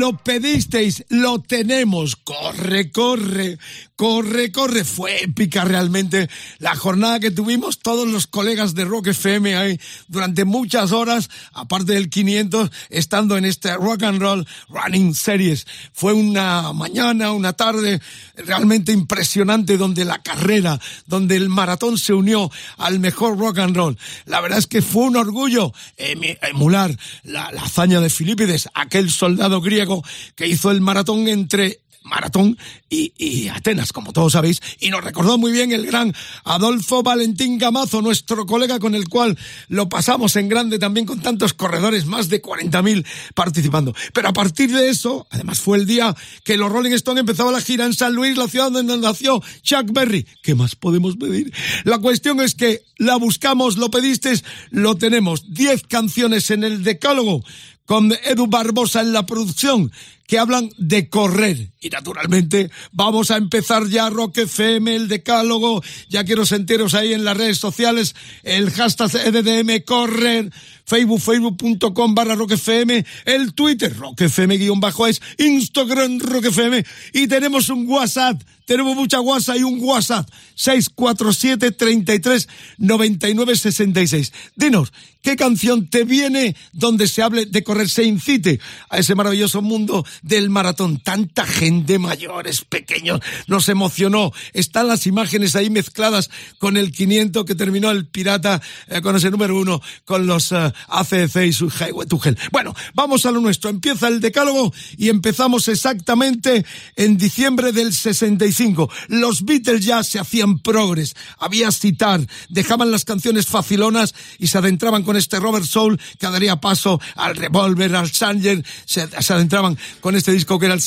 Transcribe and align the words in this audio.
Lo 0.00 0.16
pedisteis, 0.16 1.04
lo 1.10 1.42
tenemos. 1.42 2.16
Corre, 2.16 2.90
corre, 2.90 3.58
corre, 3.96 4.50
corre. 4.50 4.82
Fue 4.84 5.24
épica 5.24 5.62
realmente 5.62 6.30
la 6.58 6.74
jornada 6.74 7.20
que 7.20 7.30
tuvimos 7.30 7.80
todos 7.80 8.08
los 8.08 8.26
colegas 8.26 8.74
de 8.74 8.86
Rock 8.86 9.08
FM 9.08 9.56
ahí 9.56 9.78
durante 10.08 10.46
muchas 10.46 10.92
horas, 10.92 11.28
aparte 11.52 11.92
del 11.92 12.08
500, 12.08 12.70
estando 12.88 13.36
en 13.36 13.44
este 13.44 13.74
Rock 13.74 14.04
and 14.04 14.22
Roll 14.22 14.46
Running 14.70 15.14
Series. 15.14 15.66
Fue 15.92 16.14
una 16.14 16.72
mañana, 16.72 17.32
una 17.32 17.52
tarde 17.52 18.00
realmente 18.36 18.92
impresionante 18.92 19.76
donde 19.76 20.06
la 20.06 20.22
carrera, 20.22 20.80
donde 21.04 21.36
el 21.36 21.50
maratón 21.50 21.98
se 21.98 22.14
unió 22.14 22.50
al 22.78 23.00
mejor 23.00 23.38
rock 23.38 23.58
and 23.58 23.76
roll. 23.76 23.98
La 24.24 24.40
verdad 24.40 24.60
es 24.60 24.66
que 24.66 24.80
fue 24.80 25.02
un 25.02 25.16
orgullo 25.16 25.74
emular 25.98 26.96
la, 27.22 27.52
la 27.52 27.64
hazaña 27.64 28.00
de 28.00 28.08
Filipides, 28.08 28.70
aquel 28.72 29.10
soldado 29.10 29.60
griego 29.60 29.89
que 30.34 30.46
hizo 30.46 30.70
el 30.70 30.80
maratón 30.80 31.28
entre 31.28 31.80
Maratón 32.02 32.56
y, 32.88 33.48
Atenas, 33.48 33.92
como 33.92 34.12
todos 34.12 34.32
sabéis, 34.32 34.60
y 34.80 34.90
nos 34.90 35.04
recordó 35.04 35.38
muy 35.38 35.52
bien 35.52 35.70
el 35.72 35.86
gran 35.86 36.14
Adolfo 36.44 37.02
Valentín 37.02 37.58
Gamazo, 37.58 38.00
nuestro 38.00 38.46
colega 38.46 38.78
con 38.78 38.94
el 38.94 39.08
cual 39.08 39.38
lo 39.68 39.88
pasamos 39.88 40.34
en 40.36 40.48
grande 40.48 40.78
también 40.78 41.06
con 41.06 41.20
tantos 41.20 41.52
corredores, 41.52 42.06
más 42.06 42.28
de 42.28 42.42
40.000 42.42 43.06
participando. 43.34 43.94
Pero 44.14 44.28
a 44.28 44.32
partir 44.32 44.72
de 44.72 44.88
eso, 44.88 45.26
además 45.30 45.60
fue 45.60 45.78
el 45.78 45.86
día 45.86 46.16
que 46.44 46.56
los 46.56 46.72
Rolling 46.72 46.92
Stones 46.92 47.20
empezaba 47.20 47.52
la 47.52 47.60
gira 47.60 47.84
en 47.84 47.94
San 47.94 48.14
Luis, 48.14 48.36
la 48.36 48.48
ciudad 48.48 48.70
donde 48.70 48.96
nació 48.96 49.42
Chuck 49.62 49.92
Berry. 49.92 50.26
¿Qué 50.42 50.54
más 50.54 50.74
podemos 50.76 51.16
pedir? 51.16 51.52
La 51.84 51.98
cuestión 51.98 52.40
es 52.40 52.54
que 52.54 52.82
la 52.96 53.16
buscamos, 53.16 53.76
lo 53.76 53.90
pediste, 53.90 54.32
lo 54.70 54.96
tenemos. 54.96 55.52
Diez 55.52 55.82
canciones 55.82 56.50
en 56.50 56.64
el 56.64 56.82
decálogo 56.82 57.42
con 57.90 58.12
Edu 58.22 58.46
Barbosa 58.46 59.00
en 59.00 59.12
la 59.12 59.26
producción 59.26 59.90
que 60.30 60.38
hablan 60.38 60.70
de 60.76 61.08
correr. 61.08 61.70
Y 61.80 61.88
naturalmente 61.88 62.70
vamos 62.92 63.32
a 63.32 63.36
empezar 63.36 63.88
ya 63.88 64.08
Rock 64.10 64.38
FM, 64.38 64.94
el 64.94 65.08
decálogo. 65.08 65.82
Ya 66.08 66.22
quiero 66.22 66.46
sentiros 66.46 66.94
ahí 66.94 67.12
en 67.12 67.24
las 67.24 67.36
redes 67.36 67.58
sociales, 67.58 68.14
el 68.44 68.70
hashtag 68.70 69.10
EDDM 69.12 69.82
correr, 69.84 70.52
Facebook, 70.84 71.20
facebook.com 71.20 72.14
barra 72.14 72.34
Rock 72.34 72.52
FM, 72.52 73.04
el 73.24 73.54
Twitter, 73.54 73.96
Rock 73.96 74.20
FM 74.22 74.58
guion 74.58 74.78
bajo 74.78 75.06
es, 75.06 75.20
Instagram 75.38 76.20
Rock 76.20 76.46
FM. 76.46 76.84
Y 77.12 77.26
tenemos 77.26 77.68
un 77.68 77.88
WhatsApp, 77.88 78.42
tenemos 78.66 78.94
mucha 78.94 79.20
WhatsApp 79.20 79.56
y 79.56 79.62
un 79.62 79.82
WhatsApp, 79.82 80.28
647 80.54 81.72
33 81.72 82.48
99 82.78 83.56
66. 83.56 84.32
Dinos, 84.54 84.92
¿qué 85.22 85.36
canción 85.36 85.88
te 85.88 86.04
viene 86.04 86.56
donde 86.72 87.08
se 87.08 87.22
hable 87.22 87.46
de 87.46 87.62
correr, 87.62 87.88
se 87.88 88.04
incite 88.04 88.60
a 88.88 88.98
ese 88.98 89.14
maravilloso 89.14 89.62
mundo 89.62 90.04
del 90.22 90.50
maratón. 90.50 90.98
Tanta 90.98 91.46
gente, 91.46 91.98
mayores, 91.98 92.64
pequeños, 92.64 93.20
nos 93.46 93.68
emocionó. 93.68 94.32
Están 94.52 94.88
las 94.88 95.06
imágenes 95.06 95.56
ahí 95.56 95.70
mezcladas 95.70 96.30
con 96.58 96.76
el 96.76 96.92
500 96.92 97.44
que 97.44 97.54
terminó 97.54 97.90
el 97.90 98.06
pirata 98.06 98.60
eh, 98.88 99.00
con 99.00 99.16
ese 99.16 99.30
número 99.30 99.58
uno, 99.58 99.80
con 100.04 100.26
los 100.26 100.52
uh, 100.52 100.72
ACC 100.88 101.36
y 101.46 101.52
su 101.52 101.68
Highway 101.68 102.06
to 102.06 102.20
Hell. 102.22 102.38
Bueno, 102.52 102.74
vamos 102.94 103.26
a 103.26 103.30
lo 103.30 103.40
nuestro. 103.40 103.70
Empieza 103.70 104.08
el 104.08 104.20
decálogo 104.20 104.72
y 104.96 105.08
empezamos 105.08 105.68
exactamente 105.68 106.64
en 106.96 107.16
diciembre 107.16 107.72
del 107.72 107.94
65. 107.94 108.90
Los 109.08 109.44
Beatles 109.44 109.84
ya 109.84 110.02
se 110.02 110.18
hacían 110.18 110.58
progres. 110.58 111.14
Había 111.38 111.70
citar, 111.70 112.26
dejaban 112.48 112.90
las 112.90 113.04
canciones 113.04 113.46
facilonas 113.46 114.14
y 114.38 114.48
se 114.48 114.58
adentraban 114.58 115.02
con 115.02 115.16
este 115.16 115.40
Robert 115.40 115.66
Soul 115.66 116.00
que 116.18 116.26
daría 116.26 116.56
paso 116.56 117.00
al 117.16 117.36
Revolver, 117.36 117.94
al 117.96 118.10
Sanger, 118.10 118.64
se, 118.84 119.08
se 119.20 119.32
adentraban 119.32 119.78
con 120.00 120.09
este 120.16 120.32
disco 120.32 120.58
que 120.58 120.66
era 120.66 120.74
el, 120.74 120.82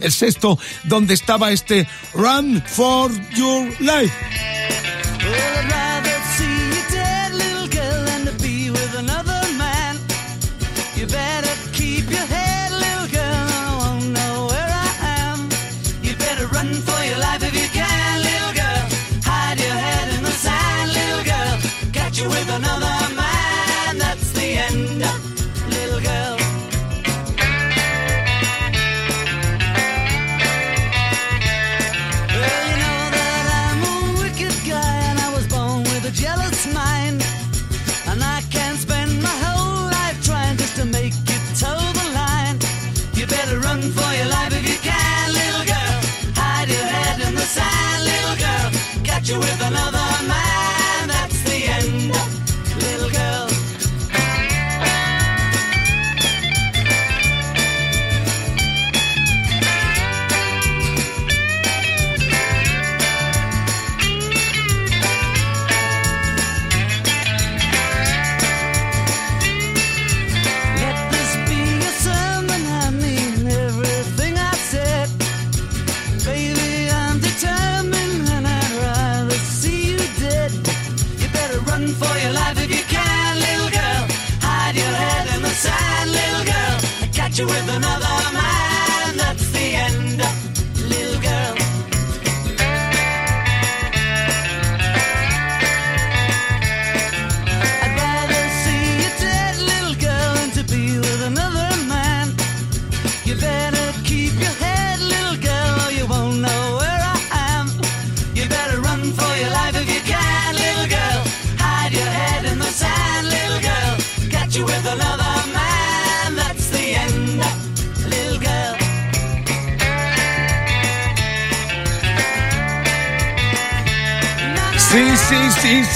el 0.00 0.12
sexto, 0.12 0.58
donde 0.84 1.14
estaba 1.14 1.52
este 1.52 1.86
Run 2.14 2.62
for 2.66 3.10
Your 3.34 3.68
Life. 3.80 4.12
you 87.40 87.46
with 87.46 87.68
another. 87.74 88.09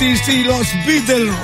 Sí, 0.05 0.17
sí, 0.25 0.45
los 0.45 0.67
Beatles 0.85 1.35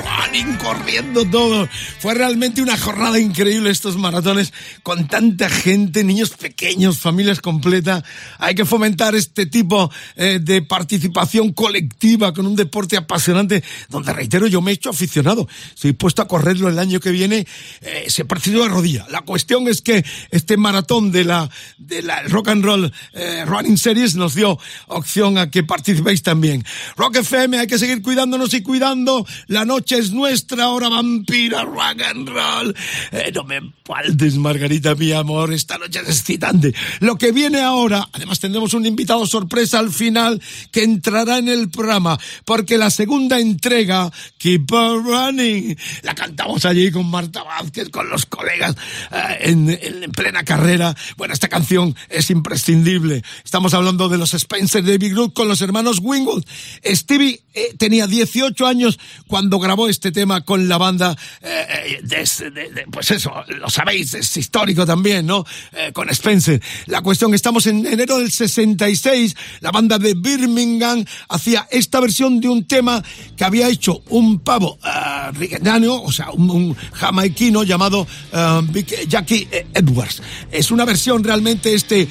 corriendo 0.59 1.25
todo. 1.25 1.69
Fue 1.99 2.15
realmente 2.15 2.63
una 2.63 2.79
jornada 2.79 3.19
increíble 3.19 3.71
estos 3.71 3.97
maratones 3.97 4.53
con 4.83 5.09
tanta 5.09 5.49
gente, 5.49 6.05
niños 6.05 6.31
pequeños, 6.31 6.99
familias 6.99 7.41
completas. 7.41 8.05
Hay 8.39 8.55
que 8.55 8.65
fomentar 8.65 9.15
este 9.17 9.47
tipo 9.47 9.91
eh, 10.17 10.39
de 10.41 10.63
participación 10.63 11.53
colectiva 11.53 12.33
con 12.33 12.47
un 12.47 12.55
deporte 12.55 12.97
apasionante 12.97 13.65
donde, 13.89 14.13
reitero, 14.13 14.47
yo 14.47 14.61
me 14.61 14.71
he 14.71 14.75
hecho 14.75 14.91
aficionado. 14.91 15.49
Estoy 15.75 15.95
puesto 15.95 16.23
a 16.23 16.29
correrlo 16.29 16.69
el 16.69 16.79
año 16.79 17.01
que 17.01 17.11
viene, 17.11 17.47
eh, 17.81 18.05
se 18.09 18.25
partido 18.25 18.63
de 18.63 18.69
rodilla. 18.69 19.07
La 19.11 19.23
cuestión 19.23 19.67
es 19.67 19.83
que 19.83 20.05
este 20.31 20.57
maratón 20.57 21.11
de 21.11 21.25
la, 21.25 21.51
de 21.79 22.03
la 22.03 22.23
Rock 22.23 22.49
and 22.49 22.65
Roll 22.65 22.93
eh, 23.15 23.45
Running 23.47 23.79
Series 23.79 24.15
nos 24.15 24.35
dio 24.35 24.59
opción 24.87 25.39
a 25.39 25.51
que 25.51 25.65
participéis 25.65 26.23
también. 26.23 26.65
Rock 26.97 27.17
FM, 27.17 27.59
hay 27.59 27.67
que 27.67 27.79
seguir 27.79 28.01
cuidándonos 28.01 28.55
y 28.55 28.63
cuidando. 28.63 29.27
La 29.49 29.65
noche 29.65 29.99
es 29.99 30.13
nuestra, 30.21 30.69
hora 30.69 30.91
vampira, 30.91 31.65
rock 31.65 32.03
and 32.03 32.29
roll. 32.29 32.77
Eh, 33.11 33.33
no 33.35 33.43
me 33.45 33.59
faltes, 33.85 34.37
Margarita, 34.37 34.95
mi 34.95 35.13
amor, 35.13 35.51
esta 35.51 35.79
noche 35.79 36.01
es 36.03 36.09
excitante. 36.09 36.75
Lo 37.01 37.17
que 37.17 37.33
viene 37.33 37.61
ahora, 37.63 38.07
además 38.13 38.39
tendremos 38.39 38.75
un 38.75 38.85
invitado 38.85 39.25
sorpresa 39.27 39.79
al 39.79 39.91
final 39.91 40.41
que 40.71 40.83
entrará 40.83 41.39
en 41.39 41.49
el 41.49 41.71
programa, 41.71 42.19
porque 42.45 42.77
la 42.77 42.91
segunda 42.91 43.41
entrega, 43.41 44.13
Keep 44.37 44.71
on 44.73 45.05
Running, 45.05 45.79
la 46.03 46.15
cantamos 46.15 46.67
allí 46.67 46.91
con 46.91 47.11
Marta 47.11 47.43
Vázquez, 47.43 47.89
con 47.89 48.11
los 48.11 48.27
colegas 48.27 48.77
eh, 49.11 49.39
en, 49.41 49.71
en, 49.71 50.13
plena 50.13 50.45
carrera. 50.45 50.95
Bueno, 51.17 51.33
esta 51.33 51.49
canción 51.49 51.97
es 52.11 52.29
imprescindible. 52.31 53.23
Estamos 53.43 53.73
hablando 53.73 54.11
de 54.11 54.19
los 54.19 54.35
Spencer 54.35 54.85
David 54.85 55.15
Group 55.15 55.33
con 55.33 55.49
los 55.49 55.63
hermanos 55.63 55.99
Wingwood. 56.03 56.45
Stevie 56.85 57.41
eh, 57.55 57.75
tenía 57.79 58.07
18 58.07 58.67
años 58.67 58.99
cuando 59.27 59.59
grabó 59.59 59.89
este 59.89 60.10
tema 60.13 60.43
con 60.43 60.69
la 60.69 60.79
banda, 60.79 61.17
eh, 61.43 62.01
de, 62.03 62.51
de, 62.51 62.87
pues 62.91 63.11
eso, 63.11 63.33
lo 63.49 63.69
sabéis, 63.69 64.15
es 64.15 64.37
histórico 64.37 64.87
también, 64.87 65.27
¿no? 65.27 65.45
Eh, 65.73 65.91
con 65.93 66.09
Spencer. 66.11 66.61
La 66.87 67.03
cuestión, 67.03 67.35
estamos 67.35 67.67
en 67.67 67.87
enero 67.87 68.19
del 68.19 68.31
66, 68.31 69.37
la 69.61 69.71
banda 69.71 69.99
de 69.99 70.15
Birmingham 70.15 71.05
hacía 71.29 71.69
esta 71.71 72.01
versión 72.01 72.41
de 72.41 72.49
un 72.49 72.67
tema 72.67 73.03
que 73.37 73.45
había 73.45 73.69
hecho 73.69 74.03
un 74.09 74.41
pavo 74.41 74.79
uh, 74.83 75.91
o 76.05 76.13
sea, 76.13 76.31
un, 76.31 76.51
un 76.51 76.75
jamaiquino 76.93 77.63
llamado 77.65 78.07
uh, 78.33 78.63
Jackie 79.09 79.49
Edwards. 79.75 80.23
Es 80.51 80.71
una 80.71 80.85
versión 80.85 81.25
realmente 81.25 81.75
este 81.75 82.09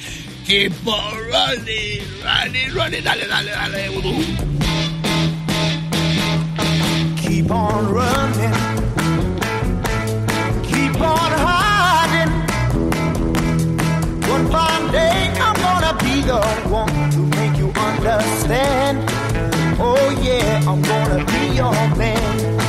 running, 2.74 3.04
dale, 3.04 3.26
dale, 3.26 3.50
dale. 3.50 4.59
Keep 7.50 7.58
on 7.58 7.92
running, 7.92 8.54
keep 10.62 11.00
on 11.00 11.32
hiding. 11.44 12.32
One 14.30 14.46
fine 14.52 14.92
day 14.92 15.34
I'm 15.40 15.56
gonna 15.56 15.98
be 15.98 16.20
the 16.20 16.40
one 16.68 17.10
to 17.10 17.18
make 17.18 17.58
you 17.58 17.72
understand. 17.74 18.98
Oh 19.80 20.16
yeah, 20.22 20.62
I'm 20.64 20.80
gonna 20.80 21.24
be 21.24 21.56
your 21.56 21.72
man. 21.96 22.59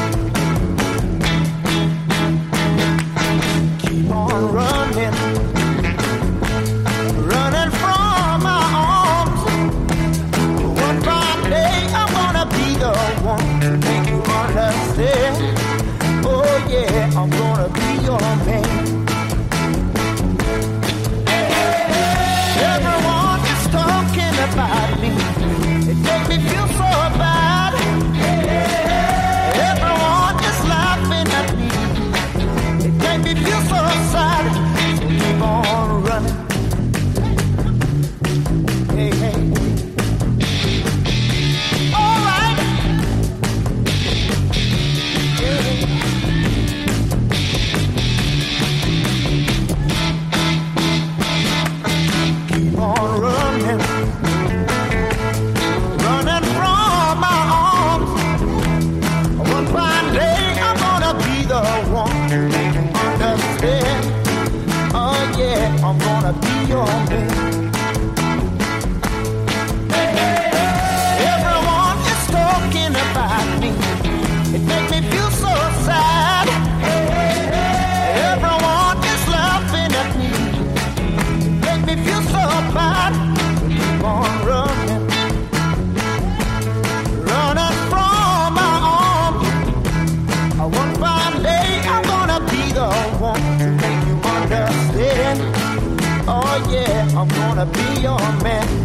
Yeah. 98.52 98.81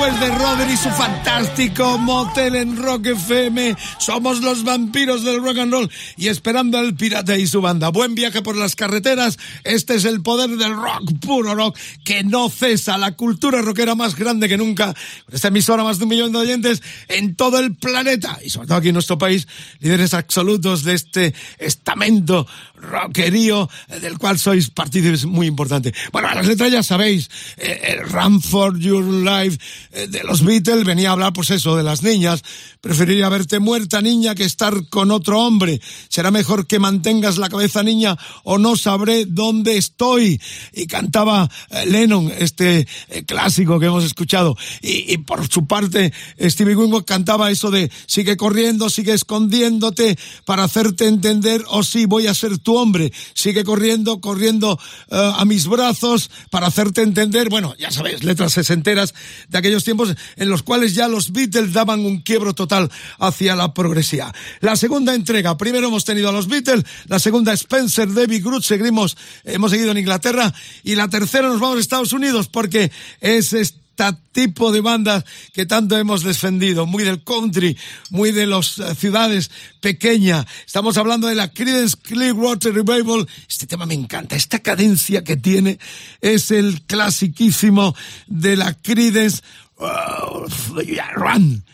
De 0.00 0.30
Robert 0.30 0.70
y 0.72 0.78
su 0.78 0.88
fantástico 0.88 1.98
motel 1.98 2.56
en 2.56 2.74
Rock 2.78 3.08
FM. 3.08 3.76
Somos 3.98 4.40
los 4.40 4.64
vampiros 4.64 5.24
del 5.24 5.42
rock 5.42 5.58
and 5.58 5.72
roll 5.72 5.90
y 6.16 6.28
esperando 6.28 6.78
al 6.78 6.94
pirata 6.94 7.36
y 7.36 7.46
su 7.46 7.60
banda. 7.60 7.90
Buen 7.90 8.14
viaje 8.14 8.40
por 8.40 8.56
las 8.56 8.76
carreteras. 8.76 9.38
Este 9.62 9.96
es 9.96 10.06
el 10.06 10.22
poder 10.22 10.56
del 10.56 10.74
rock, 10.74 11.12
puro 11.20 11.54
rock, 11.54 11.78
que 12.02 12.24
no 12.24 12.48
cesa. 12.48 12.96
La 12.96 13.12
cultura 13.12 13.60
rockera 13.60 13.94
más 13.94 14.16
grande 14.16 14.48
que 14.48 14.56
nunca. 14.56 14.94
Esta 15.30 15.48
emisora 15.48 15.84
más 15.84 15.98
de 15.98 16.04
un 16.04 16.10
millón 16.10 16.32
de 16.32 16.38
oyentes 16.38 16.82
en 17.08 17.36
todo 17.36 17.58
el 17.58 17.76
planeta 17.76 18.38
y 18.42 18.48
sobre 18.48 18.68
todo 18.68 18.78
aquí 18.78 18.88
en 18.88 18.94
nuestro 18.94 19.18
país, 19.18 19.46
líderes 19.80 20.14
absolutos 20.14 20.82
de 20.82 20.94
este 20.94 21.34
estamento 21.58 22.46
rockerío 22.80 23.68
del 24.00 24.18
cual 24.18 24.38
sois 24.38 24.70
partícipes 24.70 25.24
muy 25.26 25.46
importantes. 25.46 25.92
Bueno, 26.12 26.28
a 26.28 26.34
las 26.34 26.46
letras 26.46 26.72
ya 26.72 26.82
sabéis, 26.82 27.30
eh, 27.56 28.00
Run 28.02 28.40
for 28.40 28.78
Your 28.78 29.04
Life 29.04 29.58
eh, 29.92 30.06
de 30.08 30.24
los 30.24 30.44
Beatles 30.44 30.84
venía 30.84 31.10
a 31.10 31.12
hablar, 31.12 31.32
pues 31.32 31.50
eso, 31.50 31.76
de 31.76 31.82
las 31.82 32.02
niñas. 32.02 32.42
Preferiría 32.80 33.28
verte 33.28 33.58
muerta, 33.58 34.00
niña, 34.00 34.34
que 34.34 34.44
estar 34.44 34.88
con 34.88 35.10
otro 35.10 35.40
hombre. 35.40 35.80
Será 36.08 36.30
mejor 36.30 36.66
que 36.66 36.78
mantengas 36.78 37.36
la 37.36 37.48
cabeza, 37.48 37.82
niña, 37.82 38.16
o 38.44 38.58
no 38.58 38.76
sabré 38.76 39.26
dónde 39.26 39.76
estoy. 39.76 40.40
Y 40.72 40.86
cantaba 40.86 41.50
eh, 41.70 41.86
Lennon, 41.86 42.32
este 42.38 42.86
clásico 43.26 43.78
que 43.78 43.86
hemos 43.86 44.04
escuchado. 44.04 44.56
Y, 44.80 45.12
y 45.12 45.18
por 45.18 45.46
su 45.48 45.66
parte, 45.66 46.12
Stevie 46.40 46.74
Wonder 46.74 47.04
cantaba 47.04 47.50
eso 47.50 47.70
de 47.70 47.90
sigue 48.06 48.36
corriendo, 48.36 48.88
sigue 48.90 49.12
escondiéndote 49.12 50.18
para 50.44 50.64
hacerte 50.64 51.06
entender, 51.06 51.64
o 51.68 51.82
sí, 51.82 52.06
voy 52.06 52.26
a 52.26 52.34
ser 52.34 52.58
hombre. 52.74 53.12
Sigue 53.34 53.64
corriendo, 53.64 54.20
corriendo 54.20 54.78
a 55.10 55.44
mis 55.44 55.66
brazos 55.66 56.30
para 56.50 56.66
hacerte 56.66 57.02
entender. 57.02 57.48
Bueno, 57.48 57.74
ya 57.78 57.90
sabéis, 57.90 58.24
letras 58.24 58.52
sesenteras 58.52 59.14
de 59.48 59.58
aquellos 59.58 59.84
tiempos 59.84 60.14
en 60.36 60.48
los 60.48 60.62
cuales 60.62 60.94
ya 60.94 61.08
los 61.08 61.32
Beatles 61.32 61.72
daban 61.72 62.00
un 62.00 62.20
quiebro 62.20 62.54
total 62.54 62.90
hacia 63.18 63.56
la 63.56 63.74
progresía. 63.74 64.32
La 64.60 64.76
segunda 64.76 65.14
entrega, 65.14 65.56
primero 65.56 65.88
hemos 65.88 66.04
tenido 66.04 66.28
a 66.28 66.32
los 66.32 66.48
Beatles, 66.48 66.84
la 67.06 67.18
segunda 67.18 67.52
Spencer, 67.52 68.12
David 68.12 68.44
Groot, 68.44 68.62
seguimos, 68.62 69.16
hemos 69.44 69.70
seguido 69.70 69.90
en 69.90 69.98
Inglaterra 69.98 70.52
y 70.82 70.94
la 70.94 71.08
tercera 71.08 71.48
nos 71.48 71.60
vamos 71.60 71.76
a 71.76 71.80
Estados 71.80 72.12
Unidos 72.12 72.48
porque 72.48 72.90
es 73.20 73.52
tipo 74.32 74.72
de 74.72 74.80
bandas 74.80 75.24
que 75.52 75.66
tanto 75.66 75.96
hemos 75.96 76.22
defendido, 76.22 76.86
muy 76.86 77.04
del 77.04 77.22
country, 77.22 77.76
muy 78.10 78.32
de 78.32 78.46
las 78.46 78.78
eh, 78.78 78.94
ciudades 78.94 79.50
pequeñas. 79.80 80.46
Estamos 80.66 80.96
hablando 80.96 81.26
de 81.26 81.34
la 81.34 81.52
Creedence 81.52 81.96
Clearwater 82.02 82.74
Revival. 82.74 83.26
Este 83.48 83.66
tema 83.66 83.86
me 83.86 83.94
encanta, 83.94 84.36
esta 84.36 84.60
cadencia 84.60 85.22
que 85.22 85.36
tiene 85.36 85.78
es 86.20 86.50
el 86.50 86.82
clasiquísimo 86.82 87.94
de 88.26 88.56
la 88.56 88.74
Creedence 88.74 89.42
uh, 89.78 90.46
Run 91.16 91.64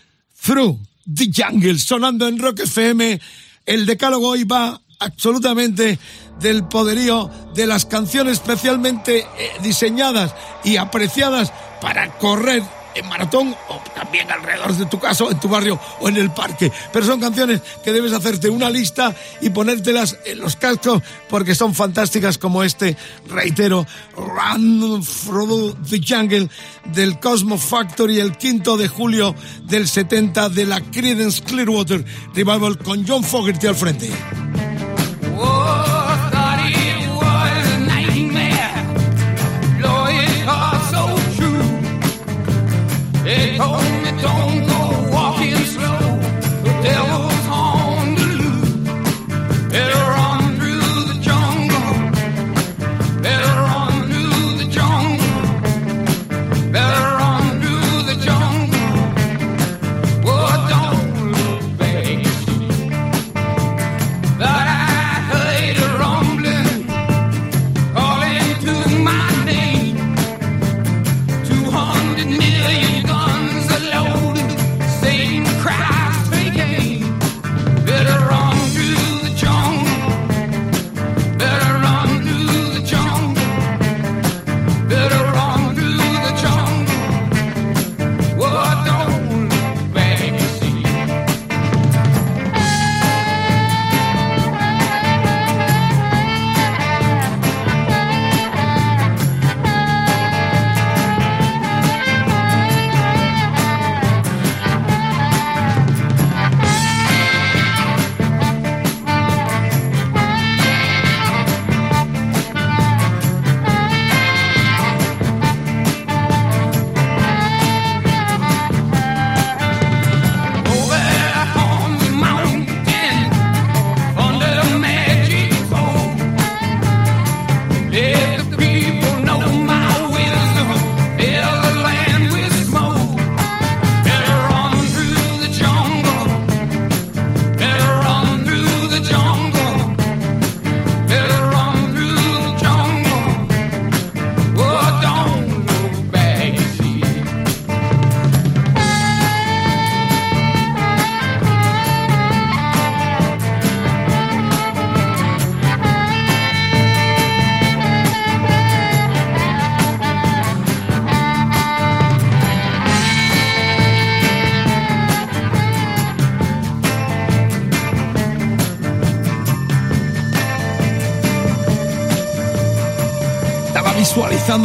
Through 0.40 0.78
the 1.12 1.30
Jungle, 1.33 1.78
sonando 1.78 2.28
en 2.28 2.38
Rock 2.38 2.61
FM. 2.61 3.21
El 3.64 3.87
decálogo 3.87 4.28
hoy 4.28 4.45
va 4.45 4.80
absolutamente 4.99 5.99
del 6.41 6.65
poderío 6.65 7.31
de 7.55 7.67
las 7.67 7.87
canciones 7.87 8.35
especialmente 8.35 9.21
eh, 9.21 9.26
diseñadas 9.62 10.35
y 10.65 10.76
apreciadas 10.76 11.53
para 11.81 12.19
correr 12.19 12.62
en 12.97 13.09
maratón 13.09 13.55
o 13.69 13.81
también 13.95 14.31
alrededor 14.31 14.75
de 14.75 14.87
tu 14.87 14.99
casa 14.99 15.25
en 15.31 15.38
tu 15.38 15.49
barrio 15.49 15.79
o 16.00 16.09
en 16.09 16.17
el 16.17 16.31
parque. 16.31 16.73
Pero 16.93 17.07
son 17.07 17.21
canciones 17.21 17.61
que 17.85 17.93
debes 17.93 18.12
hacerte 18.12 18.49
una 18.49 18.71
lista 18.71 19.15
y 19.41 19.50
ponértelas 19.50 20.17
en 20.25 20.41
los 20.41 20.57
cascos 20.57 21.03
porque 21.29 21.55
son 21.55 21.75
fantásticas 21.75 22.38
como 22.38 22.62
este, 22.62 22.97
reitero, 23.29 23.87
Run 24.17 25.05
Through 25.05 25.76
the 25.88 26.00
Jungle 26.07 26.49
del 26.87 27.21
Cosmo 27.21 27.59
Factory 27.59 28.19
el 28.19 28.37
quinto 28.37 28.76
de 28.76 28.88
julio 28.88 29.35
del 29.65 29.87
70 29.87 30.49
de 30.49 30.65
la 30.65 30.81
Creedence 30.81 31.43
Clearwater 31.43 32.05
Revival 32.35 32.79
con 32.79 33.07
John 33.07 33.23
Fogerty 33.23 33.67
al 33.67 33.76
frente. 33.76 34.11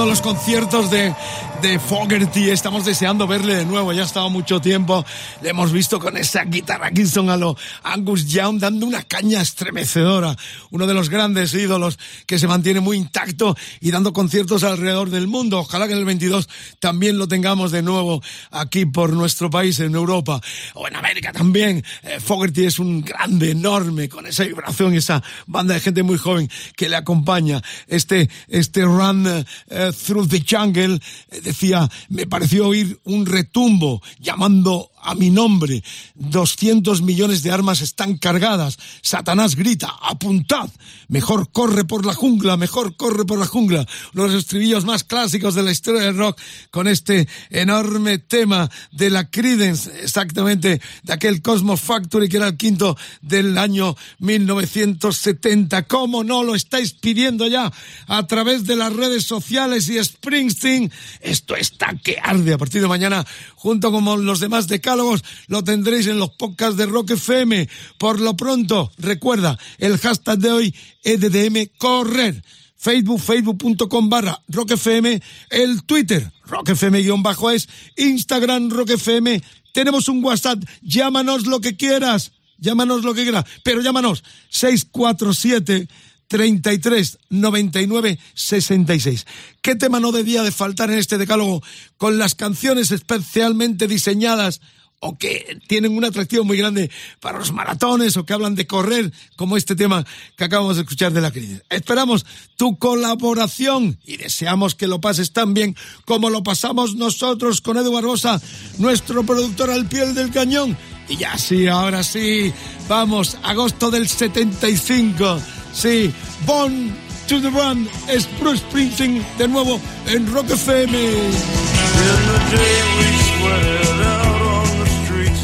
Los 0.08 0.22
conciertos 0.22 0.90
de 0.90 1.14
de 1.62 1.78
Fogerty. 1.78 2.50
Estamos 2.50 2.86
deseando 2.86 3.28
verle 3.28 3.56
de 3.56 3.66
nuevo. 3.66 3.94
Ya 3.94 4.02
ha 4.02 4.06
estado 4.06 4.30
mucho 4.30 4.60
tiempo. 4.60 5.06
Le 5.42 5.50
hemos 5.50 5.72
visto 5.72 6.00
con 6.00 6.18
esa 6.18 6.44
guitarra 6.44 6.90
Kingston 6.90 7.30
a 7.30 7.38
lo 7.38 7.56
Angus 7.84 8.26
Young 8.28 8.60
dando 8.60 8.88
una 8.88 9.04
caña 9.04 9.42
estremecedora. 9.42 10.36
Uno 10.72 10.88
de 10.88 10.94
los 10.94 11.10
grandes 11.10 11.54
ídolos 11.54 12.00
que 12.26 12.40
se 12.40 12.48
mantiene 12.48 12.80
muy 12.80 12.98
intacto 12.98 13.56
y 13.80 13.92
dando 13.92 14.12
conciertos 14.12 14.64
alrededor 14.64 15.12
del 15.12 15.28
mundo. 15.28 15.60
Ojalá 15.60 15.86
que 15.86 15.94
en 15.94 16.00
el 16.00 16.06
22 16.06 16.50
también 16.80 17.18
lo 17.18 17.28
tengamos 17.28 17.72
de 17.72 17.84
nuevo 17.84 18.24
aquí 18.50 18.86
por 18.86 19.14
nuestro 19.14 19.50
país, 19.50 19.80
en 19.80 19.94
Europa 19.94 20.42
o 20.74 20.88
en 20.88 20.96
América 20.96 21.32
también. 21.32 21.84
Eh, 22.02 22.20
Fogerty 22.20 22.66
es 22.66 22.80
un 22.80 23.02
grande, 23.02 23.52
enorme, 23.52 24.10
con 24.10 24.26
esa 24.26 24.44
vibración, 24.44 24.96
esa 24.96 25.22
banda 25.46 25.76
de 25.76 25.80
gente 25.80 26.02
muy 26.02 26.18
joven 26.18 26.50
que 26.76 26.90
le 26.90 26.96
acompaña. 26.96 27.62
Este, 27.88 28.30
este 28.48 28.84
run 28.84 29.28
eh, 29.28 29.92
through 30.06 30.28
the 30.28 30.44
jungle 30.50 31.00
eh, 31.30 31.51
decía, 31.52 31.90
me 32.10 32.26
pareció 32.26 32.68
oír 32.68 33.00
un 33.04 33.26
retumbo 33.26 34.02
llamando 34.20 34.91
a 35.04 35.16
mi 35.16 35.30
nombre. 35.30 35.84
200 36.16 37.02
millones 37.02 37.44
de 37.44 37.52
armas 37.52 37.82
están 37.82 38.18
cargadas. 38.18 38.78
Satanás 39.02 39.56
grita, 39.56 39.94
apuntad. 40.02 40.70
Mejor 41.08 41.52
corre 41.52 41.84
por 41.84 42.06
la 42.06 42.14
jungla, 42.14 42.58
mejor 42.58 42.96
corre 42.96 43.26
por 43.26 43.40
la 43.40 43.46
jungla. 43.46 43.86
Los 44.14 44.34
estribillos 44.34 44.86
más 44.86 45.04
clásicos 45.04 45.56
de 45.56 45.64
la 45.64 45.72
historia 45.72 46.02
del 46.02 46.18
rock 46.18 46.40
con 46.70 46.88
este 46.88 47.28
enorme 47.50 48.18
tema 48.18 48.70
de 48.92 49.10
la 49.10 49.30
Creedence, 49.30 49.92
exactamente 50.02 50.82
de 51.04 51.14
aquel 51.14 51.42
Cosmos 51.42 51.82
Factory 51.82 52.30
que 52.30 52.38
era 52.38 52.48
el 52.48 52.58
quinto 52.58 52.98
del 53.22 53.58
año 53.58 53.96
1970. 54.20 55.84
¿Cómo 55.84 56.24
no 56.24 56.44
lo 56.44 56.56
estáis 56.56 56.94
pidiendo 56.94 57.48
ya 57.48 57.72
a 58.08 58.28
través 58.28 58.66
de 58.66 58.76
las 58.76 58.94
redes 58.94 59.26
sociales 59.26 59.90
y 59.90 60.04
Springsteen? 60.04 60.92
Esto 61.20 61.56
está 61.56 61.94
que 62.04 62.18
arde 62.22 62.54
a 62.54 62.58
partir 62.58 62.82
de 62.82 62.88
mañana 62.88 63.26
junto 63.56 63.92
con 63.92 64.26
los 64.26 64.40
demás 64.40 64.68
de 64.68 64.82
lo 64.96 65.64
tendréis 65.64 66.08
en 66.08 66.20
los 66.20 66.32
podcasts 66.32 66.78
de 66.78 66.86
Rock 66.86 67.12
FM. 67.12 67.68
Por 67.98 68.20
lo 68.20 68.36
pronto, 68.36 68.92
recuerda, 68.98 69.58
el 69.78 69.98
hashtag 69.98 70.40
de 70.40 70.52
hoy, 70.52 70.76
EDDM 71.04 71.70
correr. 71.78 72.44
Facebook, 72.78 73.20
facebook.com 73.20 74.10
barra 74.10 74.42
FM, 74.48 75.22
el 75.52 75.84
Twitter, 75.84 76.32
rockfm-es, 76.48 77.70
Instagram, 77.96 78.72
rockfm, 78.72 79.40
tenemos 79.72 80.08
un 80.10 80.24
WhatsApp, 80.24 80.64
llámanos 80.82 81.46
lo 81.46 81.62
que 81.62 81.78
quieras, 81.78 82.32
llámanos 82.58 83.04
lo 83.04 83.14
que 83.14 83.24
quieras, 83.24 83.46
pero 83.64 83.82
llámanos. 83.82 84.24
647 84.50 85.88
33 86.28 87.20
99 87.30 88.20
66. 88.34 89.26
¿Qué 89.62 89.76
tema 89.76 90.00
no 90.00 90.12
debía 90.12 90.44
de 90.44 90.52
faltar 90.52 90.90
en 90.90 90.98
este 90.98 91.18
decálogo 91.18 91.62
con 91.98 92.18
las 92.18 92.36
canciones 92.36 92.92
especialmente 92.92 93.88
diseñadas 93.88 94.62
o 95.02 95.18
que 95.18 95.60
tienen 95.68 95.98
un 95.98 96.06
atractivo 96.06 96.44
muy 96.44 96.58
grande 96.58 96.92
para 97.20 97.40
los 97.40 97.52
maratones 97.52 98.16
o 98.18 98.26
que 98.26 98.34
hablan 98.34 98.56
de 98.56 98.68
correr, 98.68 99.12
como 99.36 99.58
este 99.58 99.76
tema 99.76 100.06
que 100.38 100.44
acabamos 100.44 100.76
de 100.76 100.84
escuchar 100.84 101.12
de 101.12 101.22
la 101.22 101.32
crisis. 101.32 101.62
Esperamos 101.70 102.26
tu 102.56 102.78
colaboración 102.78 104.00
y 104.06 104.18
deseamos 104.18 104.76
que 104.76 104.88
lo 104.88 105.02
pases 105.02 105.34
tan 105.34 105.56
bien 105.56 105.76
como 106.06 106.30
lo 106.30 106.44
pasamos 106.44 106.96
nosotros 106.96 107.62
con 107.62 107.78
Edu 107.78 107.92
Barbosa, 107.92 108.40
nuestro 108.78 109.24
productor 109.24 109.72
al 109.72 109.88
pie 109.88 110.06
del 110.14 110.32
cañón. 110.32 110.78
Y 111.10 111.18
ya 111.18 111.36
sí, 111.38 111.68
ahora 111.68 112.04
sí, 112.04 112.54
vamos, 112.88 113.38
agosto 113.42 113.90
del 113.90 114.08
75. 114.08 115.42
Sí, 115.74 116.14
Born 116.46 116.96
to 117.28 117.42
the 117.42 117.50
Run 117.50 117.90
es 118.08 118.30
Bruce 118.40 118.60
Springsteen 118.70 119.26
de 119.40 119.48
nuevo 119.48 119.82
en 120.06 120.32
Rock 120.32 120.52
FM. 120.52 121.00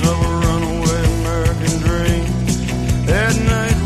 of 0.08 0.18
a 0.22 0.32
runaway 0.46 1.04
American 1.20 1.80
dream. 1.80 2.26
At 3.10 3.36
night. 3.46 3.77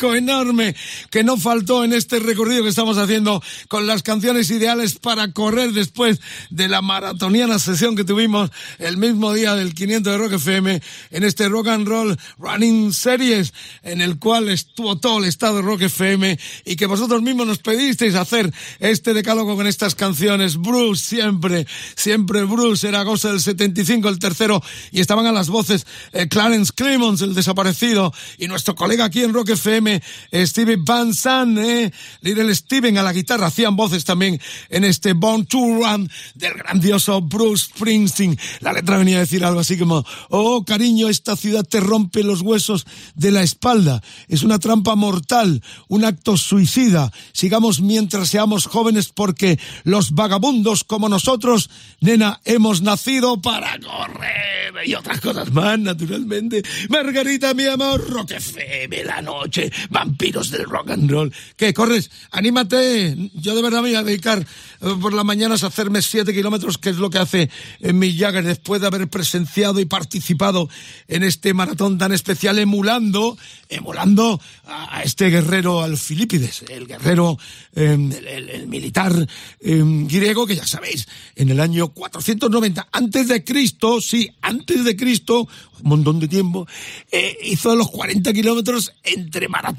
Enorme 0.00 0.74
que 1.10 1.22
no 1.22 1.36
faltó 1.36 1.84
en 1.84 1.92
este 1.92 2.18
recorrido 2.18 2.62
que 2.62 2.70
estamos 2.70 2.98
haciendo 2.98 3.42
con 3.68 3.86
las 3.86 4.02
canciones 4.02 4.50
ideales 4.50 4.98
para 4.98 5.32
correr 5.32 5.72
después 5.72 6.20
de 6.50 6.68
la 6.68 6.82
maratoniana 6.82 7.58
sesión 7.58 7.96
que 7.96 8.04
tuvimos 8.04 8.50
el 8.78 8.96
mismo 8.96 9.32
día 9.32 9.54
del 9.54 9.74
500 9.74 10.12
de 10.12 10.18
Rock 10.18 10.32
FM 10.34 10.82
en 11.10 11.24
este 11.24 11.48
Rock 11.48 11.68
and 11.68 11.86
Roll 11.86 12.18
Running 12.38 12.92
Series 12.92 13.52
en 13.82 14.00
el 14.00 14.18
cual 14.18 14.48
estuvo 14.48 14.98
todo 14.98 15.18
el 15.18 15.24
estado 15.24 15.56
de 15.56 15.62
Rock 15.62 15.82
FM 15.82 16.38
y 16.64 16.76
que 16.76 16.86
vosotros 16.86 17.22
mismos 17.22 17.46
nos 17.46 17.58
pedisteis 17.58 18.14
hacer 18.14 18.52
este 18.78 19.14
decálogo 19.14 19.56
con 19.56 19.66
estas 19.66 19.94
canciones. 19.94 20.56
Bruce 20.56 21.04
siempre, 21.04 21.66
siempre 21.94 22.44
Bruce 22.44 22.88
era 22.88 23.04
cosa 23.04 23.30
del 23.30 23.40
75, 23.40 24.08
el 24.08 24.18
tercero 24.18 24.62
y 24.90 25.00
estaban 25.00 25.26
a 25.26 25.32
las 25.32 25.48
voces 25.48 25.86
eh, 26.12 26.28
Clarence 26.28 26.72
Clemons, 26.74 27.22
el 27.22 27.34
desaparecido, 27.34 28.12
y 28.38 28.48
nuestro 28.48 28.74
colega 28.74 29.04
aquí 29.04 29.22
en 29.22 29.32
Rock 29.32 29.50
FM, 29.50 29.89
Steve 30.32 30.76
Van 30.78 31.14
Zandt, 31.14 31.58
eh, 31.58 31.90
Little 32.22 32.54
Steven 32.54 32.98
a 32.98 33.02
la 33.02 33.12
guitarra, 33.12 33.46
hacían 33.46 33.76
voces 33.76 34.04
también 34.04 34.40
en 34.68 34.84
este 34.84 35.12
Born 35.12 35.46
to 35.46 35.58
Run 35.58 36.10
del 36.34 36.54
grandioso 36.54 37.20
Bruce 37.20 37.66
Springsteen. 37.66 38.38
La 38.60 38.72
letra 38.72 38.98
venía 38.98 39.16
a 39.16 39.20
decir 39.20 39.44
algo 39.44 39.60
así 39.60 39.78
como, 39.78 40.04
oh 40.28 40.64
cariño, 40.64 41.08
esta 41.08 41.36
ciudad 41.36 41.64
te 41.64 41.80
rompe 41.80 42.22
los 42.22 42.40
huesos 42.42 42.86
de 43.14 43.30
la 43.30 43.42
espalda, 43.42 44.02
es 44.28 44.42
una 44.42 44.58
trampa 44.58 44.94
mortal, 44.94 45.62
un 45.88 46.04
acto 46.04 46.36
suicida, 46.36 47.12
sigamos 47.32 47.80
mientras 47.80 48.28
seamos 48.28 48.66
jóvenes 48.66 49.08
porque 49.08 49.58
los 49.84 50.12
vagabundos 50.12 50.84
como 50.84 51.08
nosotros, 51.08 51.70
nena, 52.00 52.40
hemos 52.44 52.82
nacido 52.82 53.40
para 53.40 53.78
correr 53.78 54.50
y 54.84 54.94
otras 54.94 55.20
cosas 55.20 55.50
más, 55.52 55.78
naturalmente. 55.78 56.62
Margarita, 56.88 57.54
mi 57.54 57.66
amor, 57.66 58.02
FM, 58.28 59.04
la 59.04 59.22
noche, 59.22 59.70
vampiros 59.88 60.50
del 60.50 60.64
rock 60.64 60.90
and 60.90 61.10
roll. 61.10 61.32
¿Qué, 61.56 61.72
corres? 61.72 62.10
Anímate. 62.30 63.30
Yo 63.34 63.54
de 63.54 63.62
verdad 63.62 63.82
me 63.82 63.90
voy 63.90 63.94
a 63.94 64.02
dedicar 64.02 64.40
eh, 64.40 64.94
por 65.00 65.14
las 65.14 65.24
mañanas 65.24 65.64
a 65.64 65.68
hacerme 65.68 66.02
siete 66.02 66.34
kilómetros, 66.34 66.78
que 66.78 66.90
es 66.90 66.96
lo 66.96 67.10
que 67.10 67.18
hace 67.18 67.50
en 67.80 67.98
mi 67.98 68.16
Jagger 68.16 68.44
después 68.44 68.80
de 68.80 68.86
haber 68.86 69.08
presenciado 69.08 69.80
y 69.80 69.84
participado 69.84 70.68
en 71.08 71.22
este 71.22 71.54
maratón 71.54 71.98
tan 71.98 72.12
especial, 72.12 72.58
emulando, 72.58 73.38
emulando 73.68 74.40
a 74.66 75.02
este 75.02 75.30
guerrero 75.30 75.82
al 75.82 75.96
Filipides, 75.96 76.64
el 76.68 76.86
guerrero, 76.86 77.38
em, 77.74 78.10
el, 78.12 78.66
militar 78.66 79.26
griego, 79.60 80.46
que 80.46 80.56
ya 80.56 80.66
sabéis, 80.66 81.08
en 81.36 81.50
el 81.50 81.60
año 81.60 81.88
490 81.88 82.88
antes 82.92 83.28
de 83.28 83.44
Cristo, 83.44 84.00
sí, 84.00 84.30
antes 84.40 84.84
de 84.84 84.96
Cristo, 84.96 85.48
un 85.82 85.88
montón 85.88 86.20
de 86.20 86.28
tiempo, 86.28 86.66
eh, 87.10 87.36
hizo 87.44 87.74
los 87.74 87.90
40 87.90 88.32
kilómetros 88.32 88.92
entre 89.02 89.48
maratón 89.48 89.69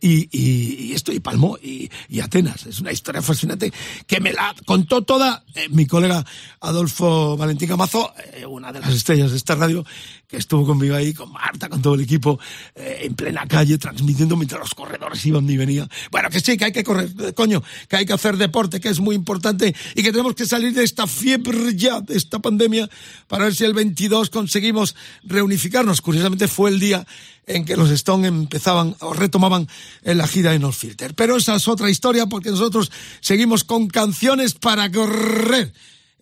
y, 0.00 0.92
esto 0.92 1.12
y 1.12 1.20
Palmó 1.20 1.58
y, 1.62 1.90
Atenas. 2.20 2.66
Es 2.66 2.80
una 2.80 2.92
historia 2.92 3.22
fascinante 3.22 3.72
que 4.06 4.20
me 4.20 4.32
la 4.32 4.54
contó 4.66 5.02
toda 5.02 5.44
eh, 5.54 5.68
mi 5.70 5.86
colega 5.86 6.24
Adolfo 6.60 7.36
Valentín 7.36 7.68
Camazo, 7.68 8.12
eh, 8.34 8.46
una 8.46 8.72
de 8.72 8.80
las 8.80 8.92
estrellas 8.92 9.30
de 9.30 9.36
esta 9.36 9.54
radio, 9.54 9.84
que 10.26 10.36
estuvo 10.36 10.66
conmigo 10.66 10.94
ahí, 10.94 11.14
con 11.14 11.32
Marta, 11.32 11.68
con 11.68 11.80
todo 11.80 11.94
el 11.94 12.00
equipo, 12.00 12.38
eh, 12.74 13.00
en 13.02 13.14
plena 13.14 13.46
calle, 13.46 13.78
transmitiendo 13.78 14.36
mientras 14.36 14.60
los 14.60 14.74
corredores 14.74 15.24
iban 15.26 15.48
y 15.48 15.56
venían. 15.56 15.88
Bueno, 16.10 16.28
que 16.30 16.40
sí, 16.40 16.56
que 16.56 16.66
hay 16.66 16.72
que 16.72 16.84
correr, 16.84 17.34
coño, 17.34 17.62
que 17.88 17.96
hay 17.96 18.06
que 18.06 18.12
hacer 18.12 18.36
deporte, 18.36 18.80
que 18.80 18.88
es 18.88 19.00
muy 19.00 19.14
importante 19.14 19.74
y 19.94 20.02
que 20.02 20.10
tenemos 20.10 20.34
que 20.34 20.46
salir 20.46 20.74
de 20.74 20.84
esta 20.84 21.06
fiebre 21.06 21.74
ya, 21.74 22.00
de 22.00 22.16
esta 22.16 22.38
pandemia, 22.40 22.88
para 23.26 23.44
ver 23.44 23.54
si 23.54 23.64
el 23.64 23.74
22 23.74 24.30
conseguimos 24.30 24.94
reunificarnos. 25.24 26.00
Curiosamente 26.00 26.48
fue 26.48 26.70
el 26.70 26.80
día 26.80 27.06
en 27.48 27.64
que 27.64 27.76
los 27.76 27.90
Stones 27.90 28.28
empezaban 28.28 28.94
o 29.00 29.12
retomaban 29.12 29.68
la 30.02 30.28
gira 30.28 30.54
en 30.54 30.62
No 30.62 30.72
Filter. 30.72 31.14
Pero 31.14 31.36
esa 31.36 31.56
es 31.56 31.66
otra 31.66 31.90
historia 31.90 32.26
porque 32.26 32.50
nosotros 32.50 32.92
seguimos 33.20 33.64
con 33.64 33.88
canciones 33.88 34.54
para 34.54 34.90
correr. 34.92 35.72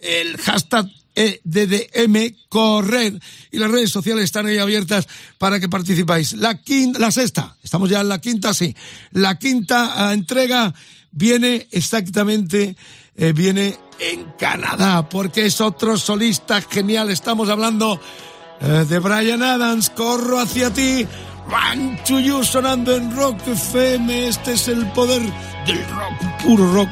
El 0.00 0.36
hashtag 0.38 0.88
EDDM 1.16 2.36
correr 2.48 3.18
y 3.50 3.58
las 3.58 3.70
redes 3.70 3.90
sociales 3.90 4.24
están 4.24 4.46
ahí 4.46 4.58
abiertas 4.58 5.08
para 5.38 5.58
que 5.58 5.68
participáis. 5.68 6.34
La 6.34 6.60
quinta, 6.60 6.98
la 6.98 7.10
sexta, 7.10 7.56
estamos 7.62 7.90
ya 7.90 8.00
en 8.00 8.08
la 8.08 8.20
quinta, 8.20 8.54
sí. 8.54 8.76
La 9.12 9.38
quinta 9.38 10.08
ah, 10.08 10.12
entrega 10.12 10.74
viene 11.10 11.66
exactamente, 11.70 12.76
eh, 13.16 13.32
viene 13.32 13.78
en 13.98 14.24
Canadá 14.38 15.08
porque 15.08 15.46
es 15.46 15.60
otro 15.62 15.96
solista 15.96 16.60
genial. 16.60 17.10
Estamos 17.10 17.48
hablando 17.48 17.98
de 18.60 18.98
Brian 18.98 19.42
Adams, 19.42 19.90
corro 19.90 20.40
hacia 20.40 20.70
ti, 20.70 21.06
Run 21.48 21.98
to 22.06 22.18
You 22.18 22.44
sonando 22.44 22.96
en 22.96 23.14
Rock 23.16 23.38
FM, 23.46 24.28
este 24.28 24.54
es 24.54 24.68
el 24.68 24.90
poder 24.92 25.22
del 25.66 25.88
rock, 25.88 26.42
puro 26.42 26.72
rock. 26.72 26.88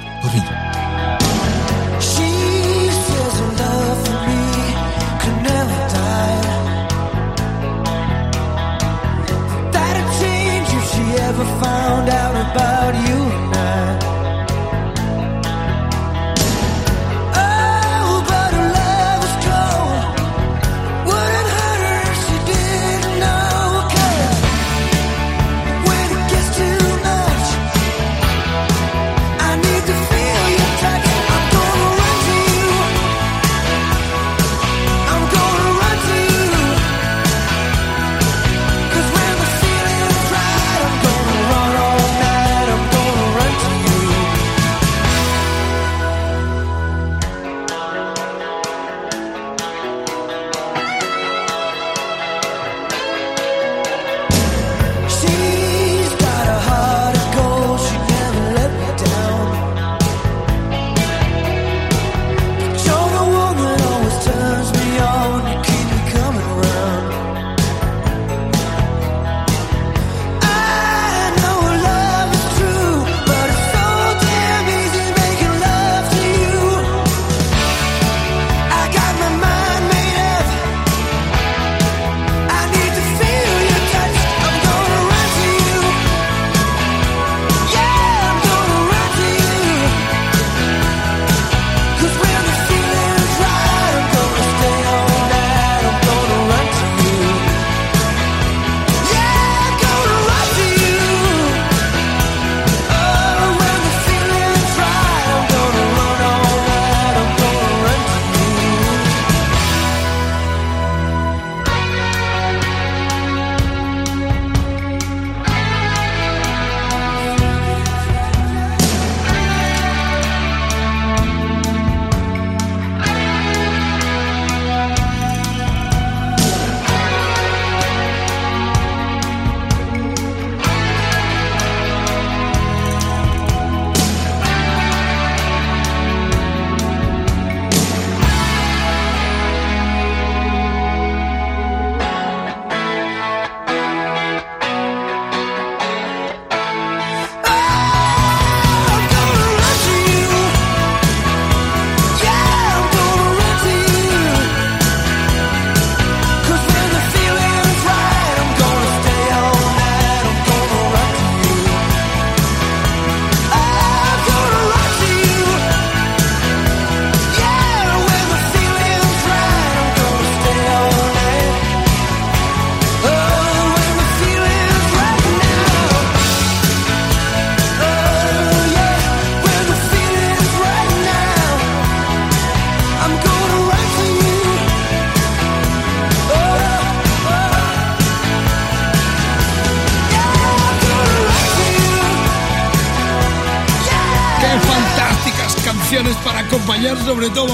Sobre 197.05 197.29
todo 197.31 197.53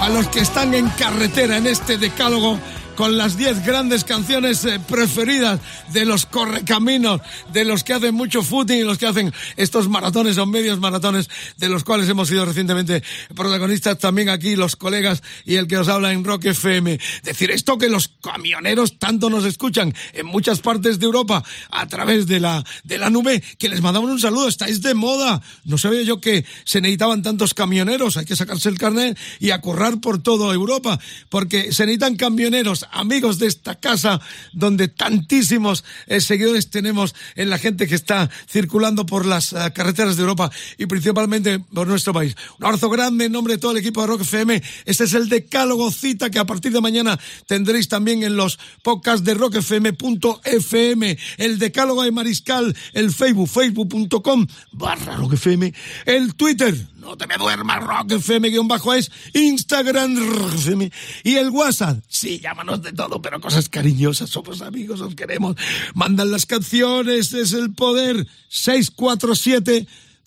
a 0.00 0.08
los 0.10 0.28
que 0.28 0.40
están 0.40 0.74
en 0.74 0.88
carretera 0.90 1.56
en 1.56 1.66
este 1.66 1.96
decálogo 1.96 2.58
con 3.00 3.16
las 3.16 3.38
10 3.38 3.64
grandes 3.64 4.04
canciones 4.04 4.62
eh, 4.66 4.78
preferidas 4.78 5.58
de 5.90 6.04
los 6.04 6.26
correcaminos, 6.26 7.22
de 7.50 7.64
los 7.64 7.82
que 7.82 7.94
hacen 7.94 8.14
mucho 8.14 8.42
footing 8.42 8.80
y 8.80 8.82
los 8.82 8.98
que 8.98 9.06
hacen 9.06 9.32
estos 9.56 9.88
maratones 9.88 10.36
o 10.36 10.44
medios 10.44 10.78
maratones, 10.80 11.30
de 11.56 11.70
los 11.70 11.82
cuales 11.82 12.10
hemos 12.10 12.28
sido 12.28 12.44
recientemente 12.44 13.02
protagonistas 13.34 13.96
también 13.96 14.28
aquí 14.28 14.54
los 14.54 14.76
colegas 14.76 15.22
y 15.46 15.56
el 15.56 15.66
que 15.66 15.78
os 15.78 15.88
habla 15.88 16.12
en 16.12 16.24
Rock 16.24 16.44
FM. 16.44 17.00
Decir 17.22 17.50
esto 17.50 17.78
que 17.78 17.88
los 17.88 18.08
camioneros 18.08 18.98
tanto 18.98 19.30
nos 19.30 19.46
escuchan 19.46 19.94
en 20.12 20.26
muchas 20.26 20.60
partes 20.60 20.98
de 20.98 21.06
Europa 21.06 21.42
a 21.70 21.86
través 21.86 22.26
de 22.26 22.38
la, 22.38 22.62
de 22.84 22.98
la 22.98 23.08
nube, 23.08 23.42
que 23.56 23.70
les 23.70 23.80
mandamos 23.80 24.10
un 24.10 24.20
saludo, 24.20 24.46
estáis 24.46 24.82
de 24.82 24.92
moda. 24.92 25.40
No 25.64 25.78
sabía 25.78 26.02
yo 26.02 26.20
que 26.20 26.44
se 26.64 26.82
necesitaban 26.82 27.22
tantos 27.22 27.54
camioneros, 27.54 28.18
hay 28.18 28.26
que 28.26 28.36
sacarse 28.36 28.68
el 28.68 28.76
carnet 28.76 29.18
y 29.38 29.52
acurrar 29.52 30.00
por 30.02 30.22
toda 30.22 30.52
Europa, 30.52 31.00
porque 31.30 31.72
se 31.72 31.86
necesitan 31.86 32.16
camioneros 32.16 32.89
amigos 32.92 33.38
de 33.38 33.46
esta 33.46 33.74
casa 33.74 34.20
donde 34.52 34.88
tantísimos 34.88 35.84
eh, 36.06 36.20
seguidores 36.20 36.70
tenemos 36.70 37.14
en 37.36 37.50
la 37.50 37.58
gente 37.58 37.86
que 37.86 37.94
está 37.94 38.30
circulando 38.48 39.06
por 39.06 39.26
las 39.26 39.52
eh, 39.52 39.72
carreteras 39.74 40.16
de 40.16 40.22
Europa 40.22 40.50
y 40.78 40.86
principalmente 40.86 41.58
por 41.58 41.86
nuestro 41.86 42.12
país. 42.12 42.36
Un 42.58 42.66
abrazo 42.66 42.90
grande 42.90 43.26
en 43.26 43.32
nombre 43.32 43.54
de 43.54 43.58
todo 43.58 43.72
el 43.72 43.78
equipo 43.78 44.00
de 44.00 44.06
Rock 44.06 44.22
FM. 44.22 44.62
Este 44.84 45.04
es 45.04 45.14
el 45.14 45.28
decálogo 45.28 45.90
cita 45.90 46.30
que 46.30 46.38
a 46.38 46.44
partir 46.44 46.72
de 46.72 46.80
mañana 46.80 47.18
tendréis 47.46 47.88
también 47.88 48.22
en 48.22 48.36
los 48.36 48.58
podcasts 48.82 49.24
de 49.24 49.34
rockfm.fm. 49.34 51.18
El 51.38 51.58
decálogo 51.58 52.02
de 52.02 52.12
Mariscal, 52.12 52.76
el 52.92 53.12
Facebook, 53.12 53.48
facebook.com 53.48 54.46
barra 54.72 55.16
rockfm. 55.16 55.72
El 56.06 56.34
Twitter, 56.34 56.74
no 57.00 57.16
te 57.16 57.26
me 57.26 57.36
duermas, 57.36 57.82
Rock 57.82 58.12
FM 58.12 58.50
guion 58.50 58.68
bajo 58.68 58.92
es 58.94 59.10
Instagram 59.32 60.16
FM. 60.54 60.92
Y 61.24 61.36
el 61.36 61.50
WhatsApp, 61.50 61.98
sí, 62.08 62.38
llámanos 62.38 62.82
de 62.82 62.92
todo, 62.92 63.20
pero 63.22 63.40
cosas 63.40 63.68
cariñosas, 63.68 64.30
somos 64.30 64.60
amigos, 64.62 65.00
os 65.00 65.14
queremos. 65.14 65.56
Mandan 65.94 66.30
las 66.30 66.46
canciones, 66.46 67.32
es 67.32 67.52
el 67.52 67.72
poder. 67.72 68.26
647 68.48 69.86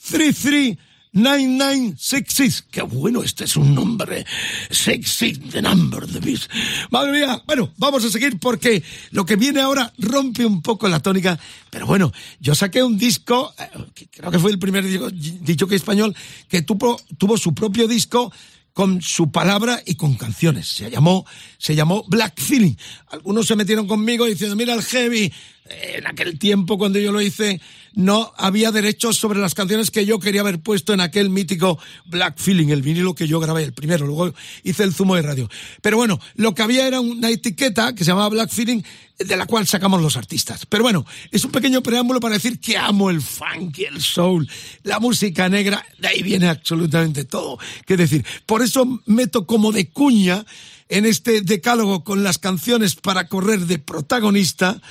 33 0.10 0.78
9966. 1.14 2.66
Qué 2.72 2.82
bueno, 2.82 3.24
este 3.24 3.46
es 3.46 3.56
un 3.56 3.74
nombre. 3.74 4.26
Sexy, 4.70 5.34
the 5.34 5.62
number, 5.62 6.06
the 6.08 6.20
beast. 6.20 6.52
Madre 6.90 7.12
mía. 7.12 7.42
Bueno, 7.46 7.72
vamos 7.78 8.04
a 8.04 8.10
seguir 8.10 8.40
porque 8.40 8.84
lo 9.12 9.26
que 9.26 9.36
viene 9.36 9.62
ahora 9.62 9.94
rompe 10.00 10.46
un 10.46 10.62
poco 10.62 10.90
la 10.90 11.00
tónica. 11.00 11.40
Pero 11.70 11.86
bueno, 11.86 12.12
yo 12.40 12.56
saqué 12.56 12.84
un 12.84 12.98
disco, 12.98 13.54
eh, 13.60 14.08
creo 14.12 14.32
que 14.32 14.40
fue 14.40 14.52
el 14.52 14.60
primer 14.60 14.84
dicho 14.84 15.68
que 15.68 15.76
español, 15.76 16.16
que 16.50 16.64
tuvo, 16.64 17.00
tuvo 17.18 17.38
su 17.38 17.54
propio 17.54 17.88
disco 17.88 18.32
con 18.74 19.02
su 19.02 19.32
palabra 19.32 19.82
y 19.86 19.96
con 19.96 20.16
canciones. 20.16 20.68
Se 20.68 20.90
llamó, 20.90 21.26
se 21.58 21.76
llamó 21.76 22.04
Black 22.08 22.42
Feeling. 22.42 22.74
Algunos 23.08 23.46
se 23.46 23.56
metieron 23.56 23.88
conmigo 23.88 24.26
diciendo, 24.26 24.56
mira 24.56 24.74
el 24.74 24.82
heavy, 24.82 25.32
en 25.66 26.08
aquel 26.08 26.38
tiempo 26.40 26.78
cuando 26.78 27.00
yo 27.00 27.12
lo 27.12 27.22
hice 27.22 27.62
no 27.94 28.34
había 28.38 28.72
derechos 28.72 29.18
sobre 29.18 29.40
las 29.40 29.54
canciones 29.54 29.92
que 29.92 30.06
yo 30.06 30.20
quería 30.20 30.42
haber 30.42 30.60
puesto 30.60 30.94
en 30.94 31.00
aquel 31.02 31.30
mítico 31.30 31.80
Black 32.06 32.38
Feeling, 32.38 32.70
el 32.70 32.82
vinilo 32.82 33.14
que 33.14 33.28
yo 33.28 33.40
grabé, 33.40 33.64
el 33.64 33.74
primero, 33.74 34.06
luego 34.06 34.34
hice 34.64 34.84
el 34.84 34.94
zumo 34.94 35.16
de 35.16 35.22
radio. 35.22 35.50
Pero 35.82 35.98
bueno, 35.98 36.20
lo 36.36 36.56
que 36.56 36.64
había 36.64 36.88
era 36.88 37.00
una 37.00 37.30
etiqueta 37.30 37.94
que 37.94 38.04
se 38.04 38.12
llamaba 38.12 38.30
Black 38.30 38.50
Feeling, 38.50 38.82
de 39.20 39.38
la 39.38 39.46
cual 39.46 39.68
sacamos 39.68 40.02
los 40.02 40.18
artistas. 40.18 40.66
Pero 40.66 40.84
bueno, 40.84 41.06
es 41.32 41.46
un 41.46 41.52
pequeño 41.52 41.84
preámbulo 41.84 42.20
para 42.20 42.34
decir 42.34 42.60
que 42.60 42.78
amo 42.78 43.10
el 43.10 43.22
funk 43.22 43.78
y 43.78 43.86
el 43.86 44.02
soul, 44.02 44.50
la 44.82 45.00
música 45.00 45.48
negra, 45.48 45.86
de 46.00 46.08
ahí 46.08 46.24
viene 46.24 46.48
absolutamente 46.48 47.26
todo. 47.26 47.60
¿Qué 47.86 47.96
decir? 47.96 48.26
Por 48.46 48.64
eso 48.64 49.02
meto 49.06 49.46
como 49.46 49.72
de 49.72 49.90
cuña 49.90 50.46
en 50.90 51.06
este 51.06 51.42
decálogo 51.42 52.04
con 52.04 52.24
las 52.24 52.40
canciones 52.40 52.96
para 52.96 53.28
correr 53.28 53.62
de 53.62 53.80
protagonista 53.80 54.82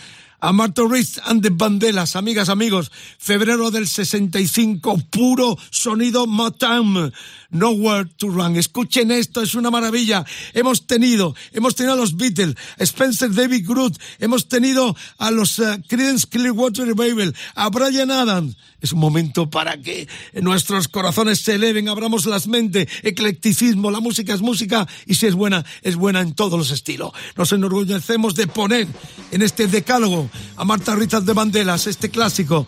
a 0.43 0.53
Martha 0.53 0.85
Reese 0.85 1.21
and 1.25 1.41
the 1.41 1.51
Bandelas, 1.51 2.17
amigas, 2.17 2.49
amigos, 2.49 2.91
febrero 3.17 3.71
del 3.71 3.87
65, 3.87 4.99
puro 5.09 5.57
sonido 5.71 6.27
Motown, 6.27 7.13
Nowhere 7.51 8.07
to 8.17 8.29
Run. 8.29 8.57
Escuchen 8.57 9.13
esto, 9.13 9.41
es 9.41 9.55
una 9.55 9.71
maravilla. 9.71 10.25
Hemos 10.53 10.89
tenido, 10.89 11.37
hemos 11.53 11.77
tenido 11.77 11.95
a 11.95 11.97
los 11.97 12.17
Beatles, 12.17 12.57
Spencer 12.79 13.33
David 13.33 13.65
Groot, 13.69 13.97
hemos 14.19 14.49
tenido 14.49 14.97
a 15.19 15.31
los 15.31 15.61
uh, 15.61 15.81
Creedence 15.87 16.27
Clearwater 16.27 16.87
Revival, 16.87 17.35
a 17.55 17.71
Brian 17.71 18.11
Adams. 18.11 18.57
Es 18.81 18.93
un 18.93 18.99
momento 18.99 19.49
para 19.49 19.81
que 19.81 20.09
nuestros 20.35 20.89
corazones 20.89 21.39
se 21.39 21.55
eleven, 21.55 21.89
abramos 21.89 22.27
las 22.27 22.49
mentes, 22.49 22.89
eclecticismo, 23.05 23.93
la 23.93 24.01
música 24.01 24.35
es 24.35 24.41
música 24.41 24.89
y 25.07 25.15
si 25.15 25.27
es 25.27 25.35
buena, 25.35 25.65
es 25.83 25.95
buena 25.95 26.21
en 26.21 26.35
todos 26.35 26.59
los 26.59 26.73
estilos. 26.73 27.13
Nos 27.37 27.53
enorgullecemos 27.53 28.35
de 28.35 28.49
poner 28.49 28.89
en 29.31 29.43
este 29.43 29.69
decálogo 29.69 30.29
a 30.57 30.65
Marta 30.65 30.95
Ritas 30.95 31.25
de 31.25 31.33
Bandelas, 31.33 31.87
este 31.87 32.11
clásico, 32.11 32.67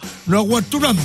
to 0.71 0.79
Run. 0.79 0.97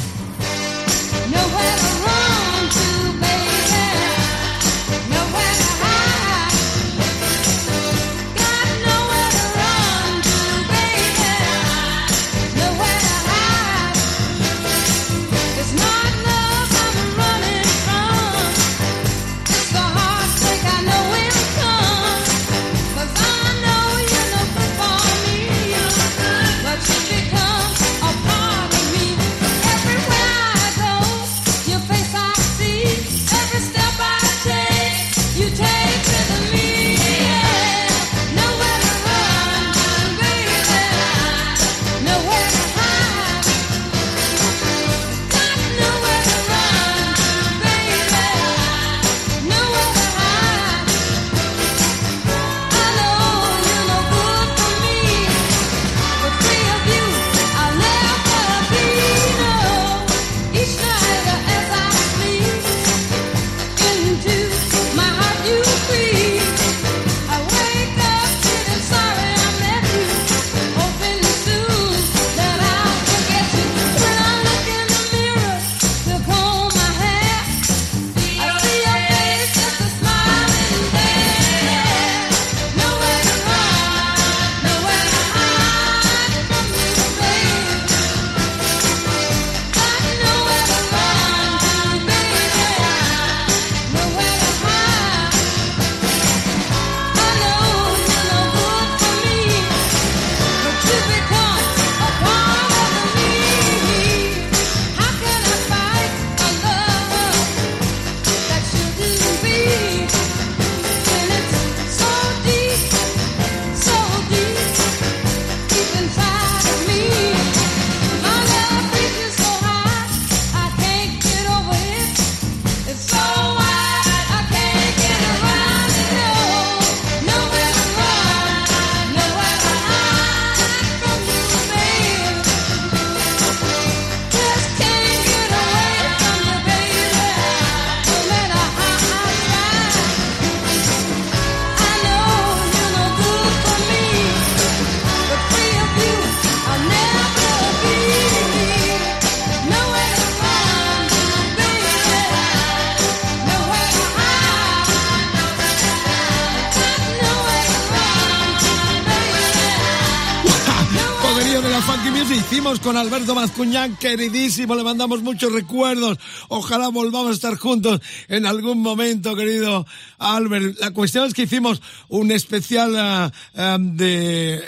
Alberto 163.29 163.35
Mazcuñán, 163.47 163.95
queridísimo, 163.97 164.73
le 164.73 164.83
mandamos 164.83 165.21
muchos 165.21 165.51
recuerdos. 165.53 166.17
Ojalá 166.47 166.87
volvamos 166.87 167.29
a 167.29 167.33
estar 167.33 167.57
juntos 167.57 168.01
en 168.27 168.47
algún 168.47 168.81
momento, 168.81 169.35
querido 169.35 169.85
Albert. 170.17 170.79
La 170.79 170.91
cuestión 170.91 171.25
es 171.25 171.35
que 171.35 171.43
hicimos 171.43 171.79
un 172.07 172.31
especial 172.31 173.31
uh, 173.55 173.61
um, 173.61 173.95
de 173.95 174.63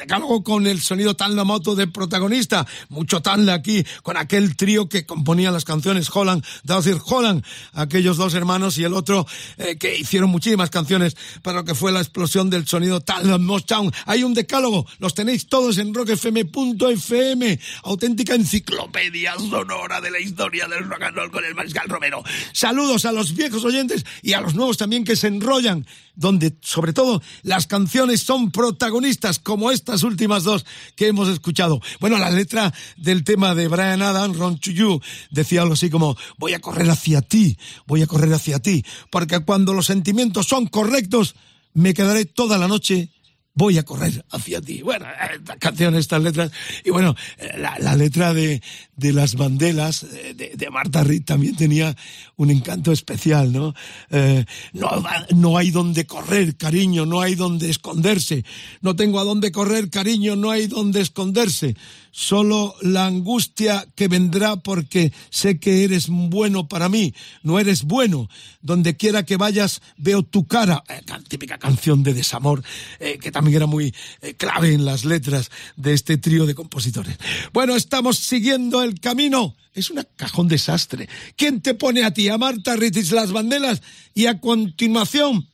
decálogo 0.00 0.42
con 0.42 0.66
el 0.66 0.80
sonido 0.80 1.14
tan 1.14 1.34
moto 1.46 1.74
de 1.74 1.86
protagonista, 1.86 2.66
mucho 2.88 3.20
tan 3.20 3.48
aquí, 3.50 3.84
con 4.02 4.16
aquel 4.16 4.56
trío 4.56 4.88
que 4.88 5.04
componía 5.04 5.50
las 5.50 5.64
canciones 5.64 6.08
Holland, 6.12 6.44
Dawson 6.64 7.00
Holland, 7.04 7.44
aquellos 7.74 8.16
dos 8.16 8.34
hermanos 8.34 8.78
y 8.78 8.84
el 8.84 8.94
otro 8.94 9.26
eh, 9.58 9.76
que 9.76 9.98
hicieron 9.98 10.30
muchísimas 10.30 10.70
canciones 10.70 11.16
para 11.42 11.58
lo 11.58 11.64
que 11.64 11.74
fue 11.74 11.92
la 11.92 12.00
explosión 12.00 12.48
del 12.48 12.66
sonido 12.66 13.00
tan 13.00 13.42
Motown. 13.44 13.92
Hay 14.06 14.24
un 14.24 14.32
decálogo, 14.32 14.86
los 14.98 15.14
tenéis 15.14 15.46
todos 15.46 15.76
en 15.78 15.92
rockfm.fm, 15.92 17.60
auténtica 17.82 18.34
enciclopedia 18.34 19.34
sonora 19.38 20.00
de 20.00 20.10
la 20.10 20.20
historia 20.20 20.66
del 20.66 20.88
rock 20.88 21.02
and 21.02 21.16
roll 21.16 21.30
con 21.30 21.44
el 21.44 21.54
Mariscal 21.54 21.88
Romero. 21.88 22.22
Saludos 22.52 23.04
a 23.04 23.12
los 23.12 23.34
viejos 23.34 23.64
oyentes 23.64 24.04
y 24.22 24.32
a 24.32 24.40
los 24.40 24.54
nuevos 24.54 24.78
también 24.78 25.04
que 25.04 25.16
se 25.16 25.26
enrollan 25.26 25.86
donde 26.20 26.54
sobre 26.60 26.92
todo 26.92 27.22
las 27.42 27.66
canciones 27.66 28.22
son 28.22 28.50
protagonistas, 28.50 29.38
como 29.38 29.70
estas 29.90 30.04
últimas 30.04 30.44
dos 30.44 30.64
que 30.94 31.08
hemos 31.08 31.28
escuchado. 31.28 31.80
Bueno, 31.98 32.16
la 32.16 32.30
letra 32.30 32.72
del 32.96 33.24
tema 33.24 33.56
de 33.56 33.66
Brian 33.66 34.02
Adams, 34.02 34.36
Ron 34.36 34.58
to 34.60 34.70
You, 34.70 35.00
decía 35.32 35.62
algo 35.62 35.74
así 35.74 35.90
como, 35.90 36.16
voy 36.38 36.54
a 36.54 36.60
correr 36.60 36.88
hacia 36.88 37.22
ti, 37.22 37.58
voy 37.88 38.02
a 38.02 38.06
correr 38.06 38.32
hacia 38.32 38.60
ti, 38.60 38.84
porque 39.10 39.40
cuando 39.40 39.74
los 39.74 39.86
sentimientos 39.86 40.46
son 40.46 40.66
correctos, 40.66 41.34
me 41.74 41.92
quedaré 41.92 42.24
toda 42.24 42.56
la 42.56 42.68
noche 42.68 43.10
voy 43.54 43.78
a 43.78 43.82
correr 43.82 44.24
hacia 44.30 44.60
ti. 44.60 44.82
Bueno, 44.82 45.06
esta 45.34 45.56
canción, 45.56 45.94
estas 45.94 46.22
letras. 46.22 46.50
Y 46.84 46.90
bueno, 46.90 47.14
la, 47.58 47.96
letra 47.96 48.32
de, 48.32 48.62
de, 48.96 49.12
las 49.12 49.34
bandelas 49.34 50.06
de, 50.10 50.52
de, 50.54 50.70
Marta 50.70 51.04
Reed 51.04 51.24
también 51.24 51.56
tenía 51.56 51.96
un 52.36 52.50
encanto 52.50 52.92
especial, 52.92 53.52
¿no? 53.52 53.74
Eh, 54.10 54.44
no, 54.72 54.90
no 55.34 55.58
hay 55.58 55.70
donde 55.70 56.06
correr, 56.06 56.56
cariño, 56.56 57.06
no 57.06 57.20
hay 57.20 57.34
donde 57.34 57.70
esconderse. 57.70 58.44
No 58.80 58.96
tengo 58.96 59.20
a 59.20 59.24
dónde 59.24 59.52
correr, 59.52 59.90
cariño, 59.90 60.36
no 60.36 60.50
hay 60.50 60.66
donde 60.66 61.00
esconderse 61.00 61.76
solo 62.10 62.74
la 62.82 63.06
angustia 63.06 63.86
que 63.94 64.08
vendrá 64.08 64.56
porque 64.56 65.12
sé 65.30 65.58
que 65.58 65.84
eres 65.84 66.08
bueno 66.08 66.68
para 66.68 66.88
mí, 66.88 67.14
no 67.42 67.58
eres 67.58 67.84
bueno. 67.84 68.28
Donde 68.62 68.96
quiera 68.96 69.24
que 69.24 69.36
vayas 69.36 69.80
veo 69.96 70.22
tu 70.22 70.46
cara. 70.46 70.82
Eh, 70.88 71.00
típica 71.28 71.58
canción 71.58 72.02
de 72.02 72.14
desamor 72.14 72.62
eh, 72.98 73.18
que 73.18 73.32
también 73.32 73.56
era 73.56 73.66
muy 73.66 73.94
eh, 74.20 74.34
clave 74.34 74.72
en 74.72 74.84
las 74.84 75.04
letras 75.04 75.50
de 75.76 75.92
este 75.94 76.18
trío 76.18 76.46
de 76.46 76.54
compositores. 76.54 77.18
Bueno, 77.52 77.76
estamos 77.76 78.18
siguiendo 78.18 78.82
el 78.82 79.00
camino. 79.00 79.56
Es 79.72 79.90
un 79.90 80.04
cajón 80.16 80.48
desastre. 80.48 81.08
¿Quién 81.36 81.60
te 81.60 81.74
pone 81.74 82.04
a 82.04 82.12
ti, 82.12 82.28
a 82.28 82.38
Marta 82.38 82.76
Ritis 82.76 83.12
las 83.12 83.32
banderas? 83.32 83.82
Y 84.14 84.26
a 84.26 84.40
continuación, 84.40 85.48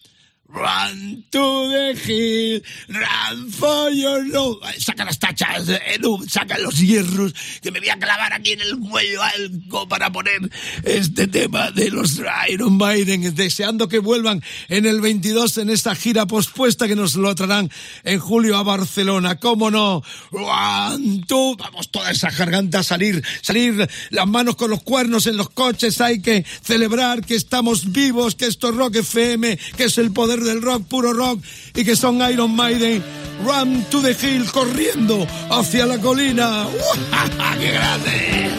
Run 0.49 1.25
to 1.33 1.69
the 1.69 1.95
hill, 1.95 2.63
run 2.89 3.51
for 3.51 3.91
your 3.91 4.25
love. 4.29 4.59
Saca 4.79 5.05
las 5.05 5.19
tachas, 5.19 5.69
Edu, 5.69 6.25
saca 6.29 6.57
los 6.59 6.79
hierros, 6.79 7.35
que 7.61 7.73
me 7.73 7.81
voy 7.81 7.89
a 7.89 7.99
clavar 7.99 8.33
aquí 8.33 8.53
en 8.53 8.61
el 8.61 8.79
cuello 8.79 9.23
algo 9.23 9.89
para 9.89 10.13
poner 10.13 10.49
este 10.85 11.27
tema 11.27 11.73
de 11.73 11.91
los 11.91 12.21
Iron 12.49 12.77
Maiden, 12.77 13.35
deseando 13.35 13.89
que 13.89 13.99
vuelvan 13.99 14.41
en 14.69 14.87
el 14.87 15.01
22 15.01 15.59
en 15.59 15.71
esta 15.71 15.97
gira 15.97 16.27
pospuesta 16.27 16.87
que 16.87 16.95
nos 16.95 17.17
lo 17.17 17.35
traerán 17.35 17.69
en 18.05 18.21
julio 18.21 18.57
a 18.57 18.63
Barcelona. 18.63 19.41
¿Cómo 19.41 19.71
no? 19.71 20.03
Run 20.31 21.25
to, 21.27 21.57
vamos 21.57 21.91
toda 21.91 22.13
esa 22.13 22.31
garganta 22.31 22.79
a 22.79 22.83
salir, 22.85 23.23
salir 23.43 23.89
las 24.11 24.27
manos 24.29 24.55
con 24.55 24.71
los 24.71 24.83
cuernos 24.83 25.27
en 25.27 25.37
los 25.37 25.51
coches, 25.51 26.01
hay 26.01 26.23
que 26.23 26.45
celebrar 26.63 27.25
que 27.25 27.35
estamos 27.35 27.93
vivos, 27.93 28.37
que 28.37 28.47
esto 28.47 28.69
es 28.69 28.77
Rock 28.77 28.97
FM, 28.97 29.59
que 29.77 29.85
es 29.85 29.99
el 29.99 30.13
poder 30.13 30.36
del 30.43 30.63
rock, 30.63 30.85
puro 30.89 31.13
rock, 31.13 31.43
y 31.75 31.85
que 31.85 31.97
son 31.97 32.21
Iron 32.31 32.55
Maiden. 32.55 33.03
Run 33.45 33.85
to 33.91 34.01
the 34.01 34.13
hill, 34.13 34.51
corriendo 34.51 35.27
hacia 35.51 35.87
la 35.87 35.99
colina. 35.99 36.67
¡Qué 37.59 37.71
grande! 37.71 38.51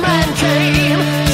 Man 0.00 0.34
came 0.40 1.29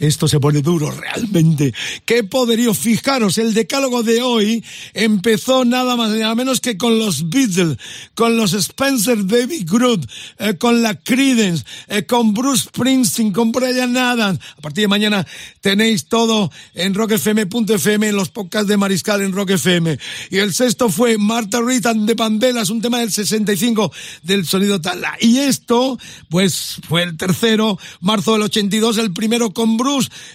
Esto 0.00 0.28
se 0.28 0.40
pone 0.40 0.62
duro 0.62 0.90
realmente. 0.90 1.72
Qué 2.04 2.24
poderío. 2.24 2.74
Fijaros, 2.74 3.38
el 3.38 3.54
decálogo 3.54 4.02
de 4.02 4.22
hoy 4.22 4.64
empezó 4.94 5.64
nada 5.64 5.96
más 5.96 6.10
nada 6.10 6.34
menos 6.34 6.60
que 6.60 6.76
con 6.76 6.98
los 6.98 7.28
Beatles, 7.28 7.78
con 8.14 8.36
los 8.36 8.52
Spencer 8.52 9.26
David 9.26 9.68
Groot, 9.70 10.06
eh, 10.38 10.54
con 10.58 10.82
la 10.82 10.94
Credence, 10.94 11.64
eh, 11.88 12.04
con 12.04 12.34
Bruce 12.34 12.64
Springsteen, 12.68 13.32
con 13.32 13.52
Brian 13.52 13.96
Adams. 13.96 14.40
A 14.58 14.60
partir 14.60 14.82
de 14.82 14.88
mañana 14.88 15.26
tenéis 15.60 16.06
todo 16.06 16.50
en 16.74 16.94
rockfm.fm, 16.94 18.08
en 18.08 18.16
los 18.16 18.28
podcasts 18.28 18.68
de 18.68 18.76
Mariscal 18.76 19.22
en 19.22 19.32
Rock 19.32 19.50
FM. 19.50 19.98
Y 20.30 20.38
el 20.38 20.52
sexto 20.52 20.88
fue 20.88 21.18
Marta 21.18 21.60
Reed 21.60 21.86
and 21.86 22.06
the 22.06 22.14
Bandelas, 22.14 22.70
un 22.70 22.82
tema 22.82 23.00
del 23.00 23.12
65 23.12 23.92
del 24.22 24.46
sonido 24.46 24.80
Tala. 24.80 25.16
Y 25.20 25.38
esto, 25.38 25.98
pues, 26.28 26.76
fue 26.88 27.02
el 27.02 27.16
tercero, 27.16 27.78
marzo 28.00 28.34
del 28.34 28.42
82, 28.42 28.98
el 28.98 29.12
primero 29.12 29.50
con 29.50 29.76
Bruce 29.76 29.85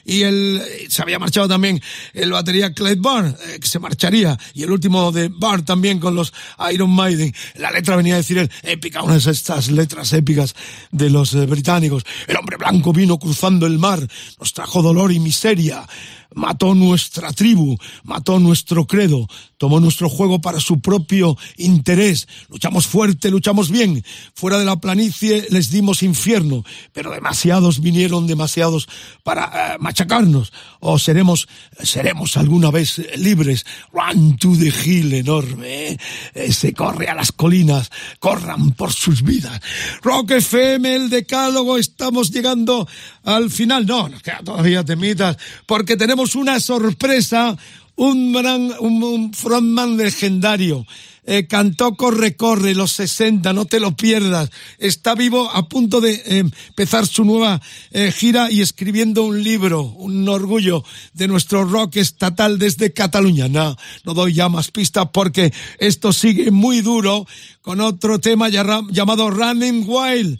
y 0.06 0.24
el, 0.24 0.62
se 0.90 1.02
había 1.02 1.20
marchado 1.20 1.48
también 1.48 1.82
el 2.14 2.32
batería 2.32 2.74
Clyde 2.74 3.00
Barr, 3.00 3.26
eh, 3.28 3.60
que 3.60 3.68
se 3.68 3.80
marcharía, 3.80 4.38
y 4.54 4.64
el 4.64 4.72
último 4.72 5.12
de 5.12 5.30
Barr 5.30 5.64
también 5.64 6.00
con 6.00 6.16
los 6.16 6.34
Iron 6.72 6.90
Maiden. 6.92 7.34
La 7.56 7.72
letra 7.72 7.96
venía 7.96 8.16
a 8.16 8.18
decir 8.18 8.38
el 8.38 8.50
épica, 8.64 9.04
una 9.04 9.18
de 9.18 9.32
estas 9.32 9.70
letras 9.70 10.14
épicas 10.14 10.56
de 10.92 11.10
los 11.10 11.34
eh, 11.34 11.46
británicos. 11.46 12.04
El 12.28 12.38
hombre 12.38 12.58
blanco 12.58 12.94
vino 12.94 13.20
cruzando 13.20 13.66
el 13.66 13.78
mar, 13.78 14.08
nos 14.40 14.54
trajo 14.54 14.82
dolor 14.82 15.12
y 15.12 15.20
miseria 15.20 15.86
mató 16.34 16.76
nuestra 16.76 17.32
tribu, 17.34 17.78
mató 18.04 18.40
nuestro 18.40 18.86
credo, 18.88 19.28
tomó 19.58 19.80
nuestro 19.80 20.10
juego 20.10 20.42
para 20.42 20.60
su 20.60 20.80
propio 20.80 21.38
interés. 21.58 22.28
Luchamos 22.50 22.88
fuerte, 22.88 23.30
luchamos 23.30 23.70
bien. 23.70 24.04
Fuera 24.34 24.58
de 24.58 24.66
la 24.66 24.78
planicie 24.78 25.48
les 25.50 25.70
dimos 25.72 26.04
infierno, 26.04 26.64
pero 26.94 27.12
demasiados 27.12 27.82
vinieron, 27.82 28.28
demasiados 28.28 28.88
para 29.24 29.76
eh, 29.76 29.78
machacarnos. 29.80 30.52
O 30.80 30.98
seremos, 30.98 31.48
seremos 31.84 32.38
alguna 32.38 32.72
vez 32.72 33.02
libres. 33.18 33.66
Run 33.92 34.38
to 34.38 34.56
the 34.58 34.74
hill 34.84 35.14
enorme. 35.14 35.98
Eh, 36.34 36.52
se 36.52 36.74
corre 36.74 37.08
a 37.08 37.16
las 37.16 37.32
colinas, 37.32 37.92
corran 38.20 38.72
por 38.72 38.94
sus 38.94 39.22
vidas. 39.22 39.62
Rock 40.02 40.32
FM, 40.32 40.96
el 40.96 41.10
decálogo, 41.10 41.78
estamos 41.78 42.32
llegando 42.32 42.88
al 43.24 43.50
final. 43.50 43.86
No, 43.86 44.10
nos 44.10 44.22
queda 44.22 44.42
todavía 44.44 44.84
temitas, 44.84 45.38
porque 45.66 45.98
tenemos 45.98 46.36
una 46.36 46.60
sorpresa, 46.60 47.58
un, 47.96 48.34
gran, 48.34 48.74
un, 48.80 49.34
frontman 49.34 49.98
legendario. 49.98 50.86
Eh, 51.24 51.46
cantó 51.46 51.94
Corre 51.96 52.36
Corre, 52.36 52.74
los 52.74 52.94
60, 52.94 53.54
no 53.54 53.66
te 53.66 53.80
lo 53.80 53.96
pierdas. 53.96 54.50
Está 54.80 55.14
vivo 55.14 55.52
a 55.52 55.70
punto 55.70 56.02
de 56.02 56.14
eh, 56.14 56.24
empezar 56.40 57.06
su 57.06 57.24
nueva 57.24 57.62
eh, 57.92 58.12
gira 58.12 58.50
y 58.50 58.62
escribiendo 58.62 59.22
un 59.24 59.44
libro, 59.44 59.84
un 59.84 60.28
orgullo 60.28 60.84
de 61.14 61.28
nuestro 61.28 61.64
rock 61.64 61.98
estatal 61.98 62.58
desde 62.58 62.92
Cataluña. 62.92 63.48
No, 63.48 63.78
no 64.04 64.14
doy 64.16 64.34
ya 64.34 64.50
más 64.50 64.72
pistas 64.72 65.10
porque 65.14 65.54
esto 65.78 66.12
sigue 66.12 66.50
muy 66.50 66.82
duro 66.82 67.28
con 67.62 67.82
otro 67.82 68.20
tema 68.20 68.50
llamado 68.50 69.30
Running 69.30 69.86
Wild. 69.88 70.40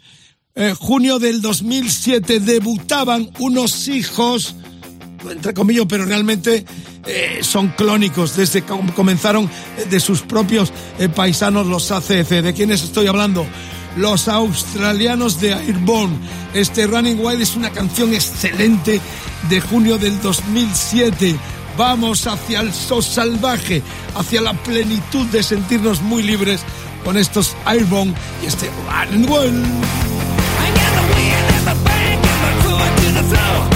Junio 0.78 1.18
del 1.18 1.40
2007 1.40 2.40
debutaban 2.40 3.30
unos 3.38 3.88
hijos 3.88 4.54
entre 5.30 5.54
comillas, 5.54 5.86
pero 5.88 6.04
realmente 6.04 6.64
eh, 7.06 7.40
son 7.42 7.68
clónicos 7.68 8.36
desde 8.36 8.62
que 8.62 8.72
comenzaron 8.94 9.44
eh, 9.44 9.86
de 9.88 10.00
sus 10.00 10.22
propios 10.22 10.72
eh, 10.98 11.08
paisanos 11.08 11.66
los 11.66 11.90
ACC. 11.90 12.42
¿De 12.42 12.54
quiénes 12.54 12.82
estoy 12.82 13.06
hablando? 13.06 13.46
Los 13.96 14.28
australianos 14.28 15.40
de 15.40 15.54
Airborne. 15.54 16.16
Este 16.54 16.86
Running 16.86 17.20
Wild 17.20 17.42
es 17.42 17.56
una 17.56 17.70
canción 17.70 18.14
excelente 18.14 19.00
de 19.48 19.60
junio 19.60 19.98
del 19.98 20.20
2007. 20.20 21.36
Vamos 21.76 22.26
hacia 22.26 22.60
el 22.60 22.72
sol 22.72 23.02
salvaje, 23.02 23.82
hacia 24.14 24.40
la 24.42 24.52
plenitud 24.52 25.26
de 25.26 25.42
sentirnos 25.42 26.02
muy 26.02 26.22
libres 26.22 26.62
con 27.04 27.16
estos 27.16 27.56
Airborne 27.64 28.14
y 28.42 28.46
este 28.46 28.70
Running 28.88 29.28
Wild. 29.28 30.41
Yeah! 33.32 33.71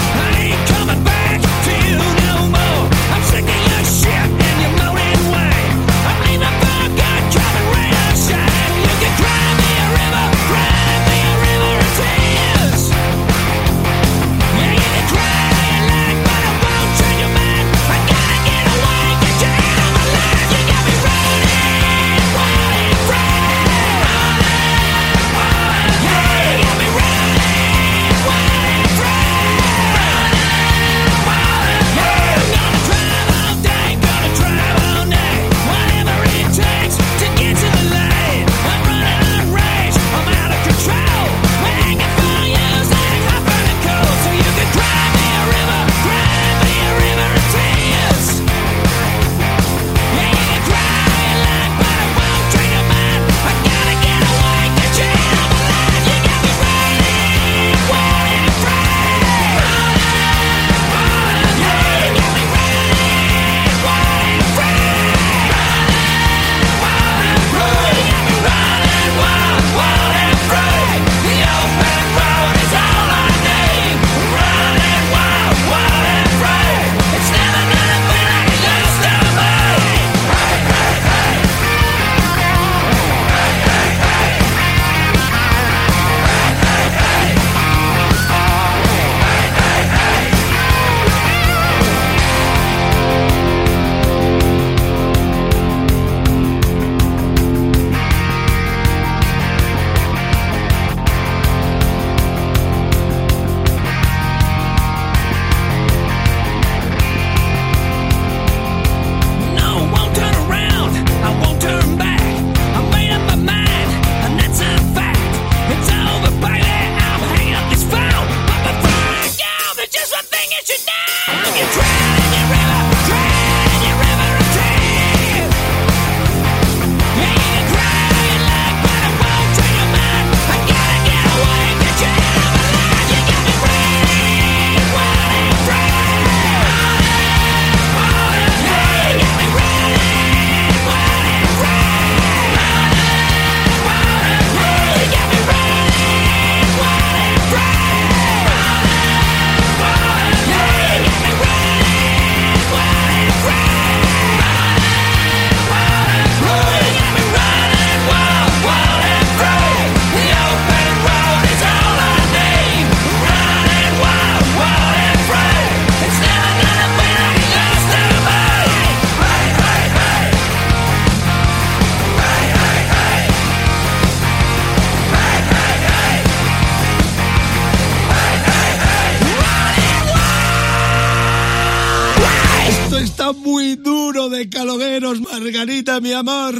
Mi 186.00 186.12
amor. 186.12 186.54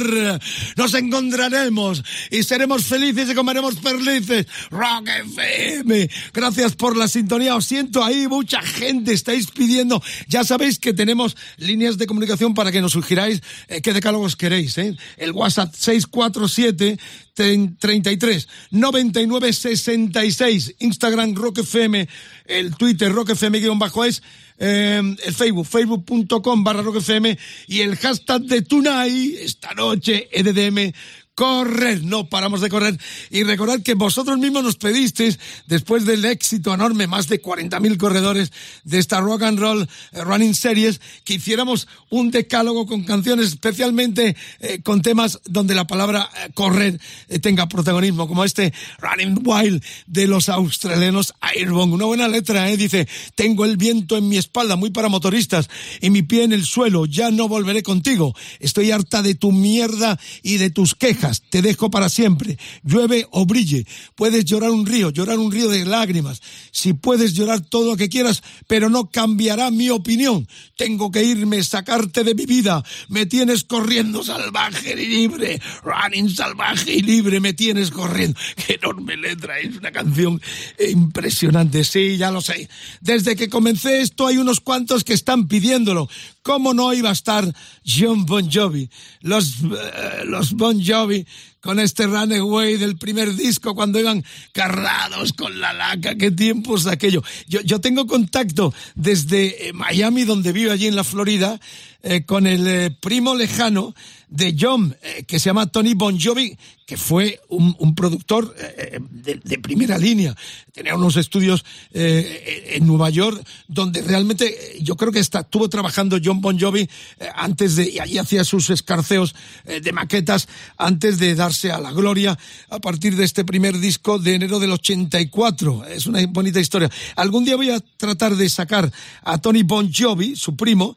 Nos 0.75 0.93
encontraremos 0.93 2.03
y 2.31 2.43
seremos 2.43 2.85
felices 2.85 3.29
y 3.29 3.35
comeremos 3.35 3.75
perlices. 3.75 4.47
Rock 4.69 5.09
FM. 5.35 6.09
Gracias 6.33 6.75
por 6.75 6.97
la 6.97 7.07
sintonía. 7.07 7.55
Os 7.55 7.65
siento 7.65 8.03
ahí, 8.03 8.27
mucha 8.27 8.61
gente 8.61 9.13
estáis 9.13 9.47
pidiendo. 9.51 10.01
Ya 10.27 10.43
sabéis 10.43 10.79
que 10.79 10.93
tenemos 10.93 11.35
líneas 11.57 11.97
de 11.97 12.07
comunicación 12.07 12.53
para 12.53 12.71
que 12.71 12.81
nos 12.81 12.93
sugiráis 12.93 13.41
eh, 13.67 13.81
qué 13.81 13.93
decálogos 13.93 14.35
queréis. 14.35 14.77
¿eh? 14.77 14.95
El 15.17 15.31
WhatsApp 15.31 15.73
647 15.75 16.97
33 17.33 18.47
99 18.71 19.53
66 19.53 20.75
Instagram 20.79 21.35
Rock 21.35 21.59
FM 21.59 22.07
el 22.45 22.75
Twitter 22.75 23.11
Rock 23.11 23.31
FM-es 23.31 24.23
eh, 24.59 24.97
el 24.97 25.33
Facebook, 25.33 25.65
facebook.com 25.65 26.63
barra 26.63 26.81
Rock 26.81 26.97
FM 26.97 27.37
y 27.67 27.81
el 27.81 27.95
hashtag 27.95 28.41
de 28.41 28.61
Tonight, 28.61 29.39
esta 29.41 29.73
noche, 29.73 30.27
EDDM 30.31 30.93
correr, 31.37 32.03
no 32.03 32.27
paramos 32.29 32.61
de 32.61 32.69
correr. 32.69 32.99
Y 33.29 33.43
recordad 33.43 33.83
que 33.83 33.93
vosotros 33.93 34.39
mismos 34.39 34.63
nos 34.63 34.75
pedisteis, 34.75 35.37
después 35.67 36.03
del 36.03 36.25
éxito 36.25 36.73
enorme, 36.73 37.05
más 37.05 37.27
de 37.27 37.39
40.000 37.39 37.95
corredores 37.97 38.51
de 38.83 38.97
esta 38.97 39.21
Rock 39.21 39.43
and 39.43 39.59
Roll 39.59 39.83
eh, 39.83 40.23
Running 40.23 40.55
Series, 40.55 40.99
que 41.23 41.35
hiciéramos 41.35 41.87
un 42.09 42.31
decálogo 42.31 42.87
con 42.87 43.03
canciones, 43.03 43.49
especialmente 43.49 44.35
eh, 44.59 44.81
con 44.81 45.03
temas 45.03 45.39
donde 45.45 45.75
la 45.75 45.85
palabra 45.85 46.27
eh, 46.43 46.49
correr 46.55 46.99
tenga 47.39 47.69
protagonismo, 47.69 48.27
como 48.27 48.43
este 48.43 48.73
Running 48.97 49.39
Wild 49.45 49.83
de 50.07 50.25
los 50.25 50.49
australianos 50.49 51.35
Airbone. 51.39 51.93
Una 51.93 52.05
buena 52.05 52.27
letra, 52.27 52.71
¿eh? 52.71 52.77
Dice, 52.77 53.07
tengo 53.35 53.63
el 53.63 53.77
viento 53.77 54.17
en 54.17 54.27
mi 54.27 54.37
espalda, 54.37 54.75
muy 54.75 54.89
para 54.89 55.07
motoristas, 55.07 55.69
y 56.01 56.09
mi 56.09 56.23
pie 56.23 56.45
en 56.45 56.53
el 56.53 56.65
suelo, 56.65 57.05
ya 57.05 57.29
no 57.29 57.47
volveré 57.47 57.83
contigo. 57.83 58.33
Estoy 58.59 58.89
harta 58.89 59.21
de 59.21 59.35
tu 59.35 59.51
mierda 59.51 60.19
y 60.41 60.57
de 60.57 60.71
tus 60.71 60.95
quejas 60.95 61.26
te 61.49 61.61
dejo 61.61 61.89
para 61.89 62.09
siempre, 62.09 62.57
llueve 62.83 63.27
o 63.31 63.45
brille, 63.45 63.85
puedes 64.15 64.45
llorar 64.45 64.71
un 64.71 64.85
río, 64.85 65.09
llorar 65.09 65.39
un 65.39 65.51
río 65.51 65.69
de 65.69 65.85
lágrimas, 65.85 66.41
si 66.71 66.93
puedes 66.93 67.33
llorar 67.33 67.61
todo 67.61 67.91
lo 67.91 67.97
que 67.97 68.09
quieras, 68.09 68.43
pero 68.67 68.89
no 68.89 69.09
cambiará 69.09 69.71
mi 69.71 69.89
opinión, 69.89 70.47
tengo 70.75 71.11
que 71.11 71.23
irme, 71.23 71.63
sacarte 71.63 72.23
de 72.23 72.35
mi 72.35 72.45
vida, 72.45 72.83
me 73.09 73.25
tienes 73.25 73.63
corriendo 73.63 74.23
salvaje 74.23 74.93
y 75.01 75.07
libre, 75.07 75.61
running 75.83 76.29
salvaje 76.29 76.93
y 76.93 77.01
libre, 77.01 77.39
me 77.39 77.53
tienes 77.53 77.91
corriendo, 77.91 78.39
qué 78.67 78.73
enorme 78.75 79.17
letra, 79.17 79.59
es 79.59 79.75
una 79.75 79.91
canción 79.91 80.41
impresionante, 80.79 81.83
sí, 81.83 82.17
ya 82.17 82.31
lo 82.31 82.41
sé, 82.41 82.69
desde 83.01 83.35
que 83.35 83.49
comencé 83.49 84.01
esto 84.01 84.27
hay 84.27 84.37
unos 84.37 84.59
cuantos 84.59 85.03
que 85.03 85.13
están 85.13 85.47
pidiéndolo, 85.47 86.09
¿cómo 86.41 86.73
no 86.73 86.93
iba 86.93 87.09
a 87.09 87.13
estar 87.13 87.53
John 87.85 88.25
Bon 88.25 88.49
Jovi? 88.49 88.89
Los, 89.21 89.55
eh, 89.63 90.23
los 90.25 90.53
Bon 90.53 90.81
Jovi 90.83 91.16
con 91.59 91.79
este 91.79 92.05
Runaway 92.05 92.77
del 92.77 92.97
primer 92.97 93.33
disco 93.33 93.73
cuando 93.73 93.99
iban 93.99 94.23
carrados 94.51 95.33
con 95.33 95.59
la 95.59 95.73
laca. 95.73 96.15
Qué 96.15 96.31
tiempos 96.31 96.87
aquello. 96.87 97.23
Yo, 97.47 97.61
yo 97.61 97.81
tengo 97.81 98.05
contacto 98.07 98.73
desde 98.95 99.69
eh, 99.69 99.73
Miami, 99.73 100.25
donde 100.25 100.51
vivo 100.51 100.71
allí 100.71 100.87
en 100.87 100.95
la 100.95 101.03
Florida, 101.03 101.59
eh, 102.03 102.25
con 102.25 102.47
el 102.47 102.67
eh, 102.67 102.91
primo 102.91 103.35
lejano 103.35 103.93
de 104.29 104.55
John, 104.59 104.95
eh, 105.01 105.23
que 105.25 105.39
se 105.39 105.45
llama 105.45 105.67
Tony 105.67 105.93
Bon 105.93 106.19
Jovi, 106.19 106.57
que 106.85 106.97
fue 106.97 107.41
un, 107.49 107.95
productor 107.95 108.55
de, 108.55 109.41
de, 109.43 109.59
primera 109.59 109.97
línea. 109.97 110.33
Tenía 110.71 110.95
unos 110.95 111.17
estudios 111.17 111.65
en 111.91 112.87
Nueva 112.87 113.09
York 113.09 113.45
donde 113.67 114.01
realmente 114.03 114.57
yo 114.79 114.95
creo 114.95 115.11
que 115.11 115.19
estuvo 115.19 115.67
trabajando 115.67 116.17
John 116.23 116.39
Bon 116.39 116.57
Jovi 116.57 116.89
antes 117.35 117.75
de, 117.75 117.89
y 117.89 117.99
allí 117.99 118.17
hacía 118.19 118.45
sus 118.45 118.69
escarceos 118.69 119.35
de 119.65 119.91
maquetas 119.91 120.47
antes 120.77 121.19
de 121.19 121.35
darse 121.35 121.73
a 121.73 121.81
la 121.81 121.91
gloria 121.91 122.39
a 122.69 122.79
partir 122.79 123.17
de 123.17 123.25
este 123.25 123.43
primer 123.43 123.79
disco 123.79 124.17
de 124.17 124.35
enero 124.35 124.57
del 124.57 124.71
84. 124.71 125.87
Es 125.87 126.05
una 126.05 126.25
bonita 126.27 126.61
historia. 126.61 126.89
Algún 127.17 127.43
día 127.43 127.57
voy 127.57 127.71
a 127.71 127.81
tratar 127.97 128.37
de 128.37 128.47
sacar 128.47 128.89
a 129.23 129.39
Tony 129.39 129.63
Bon 129.63 129.91
Jovi, 129.91 130.37
su 130.37 130.55
primo, 130.55 130.95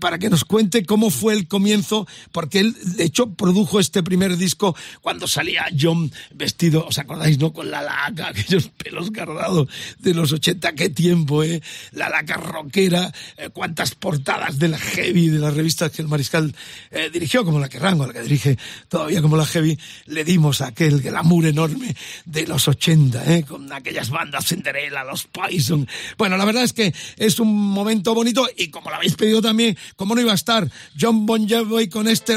para 0.00 0.18
que 0.18 0.28
nos 0.28 0.44
cuente 0.44 0.84
cómo 0.84 1.08
fue 1.08 1.32
el 1.32 1.48
comienzo, 1.48 2.06
porque 2.30 2.58
él, 2.58 2.69
de 2.72 3.04
hecho, 3.04 3.30
produjo 3.34 3.80
este 3.80 4.02
primer 4.02 4.36
disco 4.36 4.76
cuando 5.00 5.26
salía 5.26 5.66
John 5.78 6.12
vestido, 6.34 6.86
¿os 6.86 6.98
acordáis, 6.98 7.38
no? 7.38 7.52
Con 7.52 7.70
la 7.70 7.82
laca, 7.82 8.28
aquellos 8.30 8.68
pelos 8.68 9.10
cardados 9.10 9.68
de 9.98 10.14
los 10.14 10.32
80, 10.32 10.72
qué 10.74 10.88
tiempo, 10.90 11.42
¿eh? 11.42 11.62
La 11.92 12.08
laca 12.08 12.36
rockera, 12.36 13.12
eh, 13.36 13.50
cuántas 13.52 13.94
portadas 13.94 14.58
de 14.58 14.68
la 14.68 14.78
Heavy, 14.78 15.28
de 15.28 15.38
las 15.38 15.54
revistas 15.54 15.90
que 15.90 16.02
el 16.02 16.08
Mariscal 16.08 16.54
eh, 16.90 17.10
dirigió, 17.12 17.44
como 17.44 17.58
la 17.58 17.68
que 17.68 17.78
Rango, 17.78 18.06
la 18.06 18.12
que 18.12 18.22
dirige 18.22 18.58
todavía 18.88 19.22
como 19.22 19.36
la 19.36 19.46
Heavy, 19.46 19.78
le 20.06 20.24
dimos 20.24 20.60
a 20.60 20.68
aquel 20.68 21.00
glamour 21.00 21.46
enorme 21.46 21.94
de 22.24 22.46
los 22.46 22.68
80, 22.68 23.34
¿eh? 23.34 23.44
Con 23.44 23.72
aquellas 23.72 24.10
bandas 24.10 24.46
Cinderella, 24.46 25.04
los 25.04 25.24
Poison. 25.24 25.86
Bueno, 26.18 26.36
la 26.36 26.44
verdad 26.44 26.64
es 26.64 26.72
que 26.72 26.94
es 27.16 27.40
un 27.40 27.54
momento 27.54 28.14
bonito 28.14 28.48
y 28.56 28.68
como 28.68 28.90
lo 28.90 28.96
habéis 28.96 29.14
pedido 29.14 29.40
también, 29.40 29.76
como 29.96 30.14
no 30.14 30.20
iba 30.20 30.32
a 30.32 30.36
estar 30.36 30.70
John 30.98 31.26
Bon 31.26 31.48
Jovi 31.48 31.88
con 31.88 32.08
este 32.08 32.36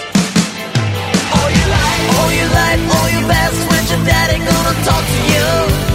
All 2.21 2.31
your 2.31 2.49
life, 2.49 2.81
all 2.95 3.09
your 3.09 3.27
best 3.27 3.57
friends, 3.67 3.89
your 3.91 4.03
daddy 4.05 4.37
gonna 4.37 4.85
talk 4.85 5.03
to 5.13 5.19
you. 5.33 5.90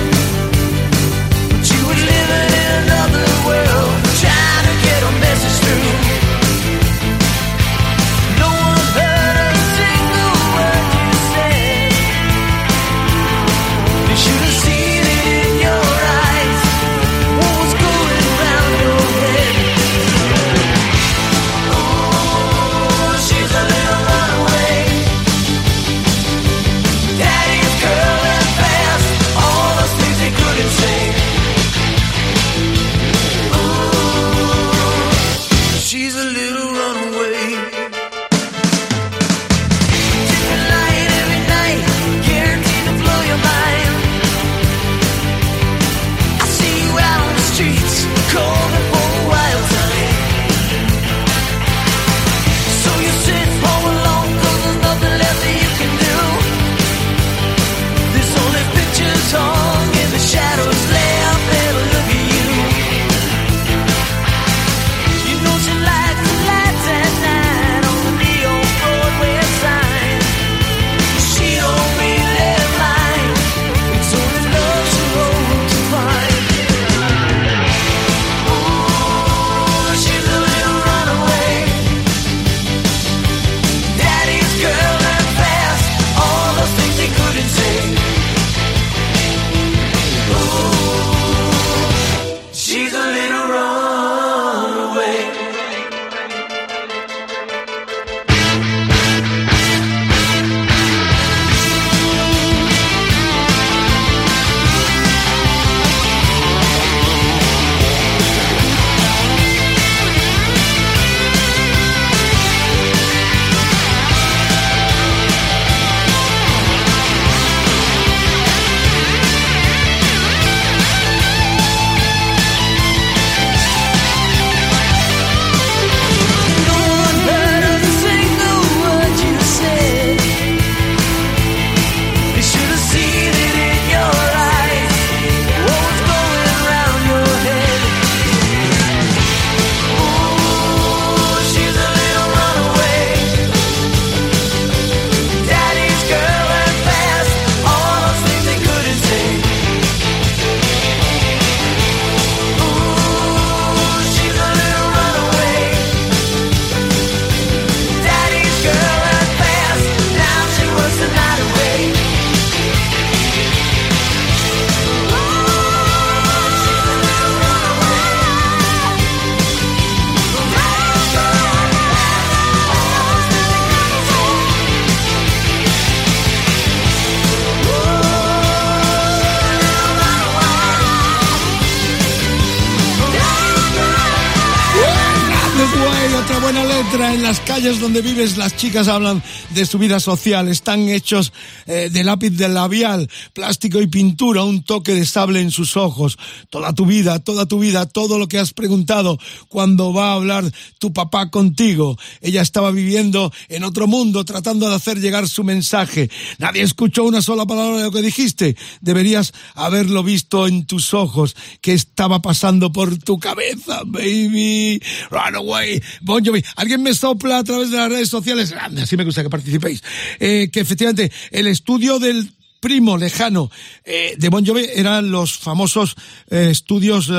Calles 187.67 187.81
donde 187.81 188.01
vives, 188.01 188.37
las 188.37 188.57
chicas 188.57 188.87
hablan 188.87 189.21
de 189.51 189.67
su 189.67 189.77
vida 189.79 189.99
social. 189.99 190.47
Están 190.47 190.89
hechos 190.89 191.33
eh, 191.67 191.91
de 191.93 192.05
lápiz 192.05 192.31
de 192.31 192.49
labial, 192.49 193.11
plástico 193.33 193.81
y 193.81 193.89
pintura, 193.89 194.45
un 194.45 194.62
toque 194.62 194.95
de 194.95 195.05
sable 195.05 195.41
en 195.41 195.51
sus 195.51 195.77
ojos. 195.77 196.17
Toda 196.49 196.73
tu 196.75 196.87
vida, 196.87 197.19
toda 197.19 197.47
tu 197.47 197.59
vida, 197.59 197.87
todo 197.87 198.21
lo 198.21 198.29
que 198.29 198.39
has 198.39 198.53
preguntado 198.53 199.19
cuando 199.49 199.93
va 199.93 200.11
a 200.11 200.12
hablar 200.12 200.45
tu 200.79 200.93
papá 200.93 201.31
contigo. 201.31 201.99
Ella 202.21 202.41
estaba 202.41 202.71
viviendo 202.71 203.33
en 203.49 203.64
otro 203.64 203.89
mundo, 203.89 204.25
tratando 204.25 204.69
de 204.69 204.77
hacer 204.77 205.01
llegar 205.01 205.29
su 205.29 205.43
mensaje. 205.43 206.09
Nadie 206.39 206.62
escuchó 206.62 207.03
una 207.03 207.21
sola 207.21 207.47
palabra 207.47 207.79
de 207.79 207.83
lo 207.83 207.91
que 207.91 208.03
dijiste. 208.03 208.57
Deberías 208.81 209.33
haberlo 209.57 210.05
visto 210.05 210.47
en 210.47 210.67
tus 210.67 210.95
ojos. 210.95 211.35
¿Qué 211.61 211.73
estaba 211.73 212.23
pasando 212.23 212.71
por 212.71 212.97
tu 212.99 213.19
cabeza, 213.19 213.83
baby? 213.85 214.81
Run 215.11 215.35
away. 215.35 215.83
Bon 216.03 216.25
Jovi. 216.25 216.45
Alguien 216.55 216.85
me 216.85 216.95
sopla 216.95 217.39
a 217.39 217.45
través 217.57 217.71
de 217.71 217.77
las 217.77 217.89
redes 217.89 218.09
sociales. 218.09 218.55
Así 218.83 218.97
me 218.97 219.05
gusta 219.05 219.23
que 219.23 219.31
participéis. 219.31 219.83
Eh, 220.21 220.51
que 220.53 220.61
efectivamente 220.61 221.11
el 221.31 221.47
estudio 221.47 221.99
del 221.99 222.33
primo 222.61 222.97
lejano 222.97 223.51
eh, 223.85 224.17
de 224.19 224.29
Bon 224.29 224.45
Jovi 224.45 224.67
eran 224.75 225.11
los 225.11 225.39
famosos 225.39 225.95
eh, 226.31 226.49
estudios 226.51 227.13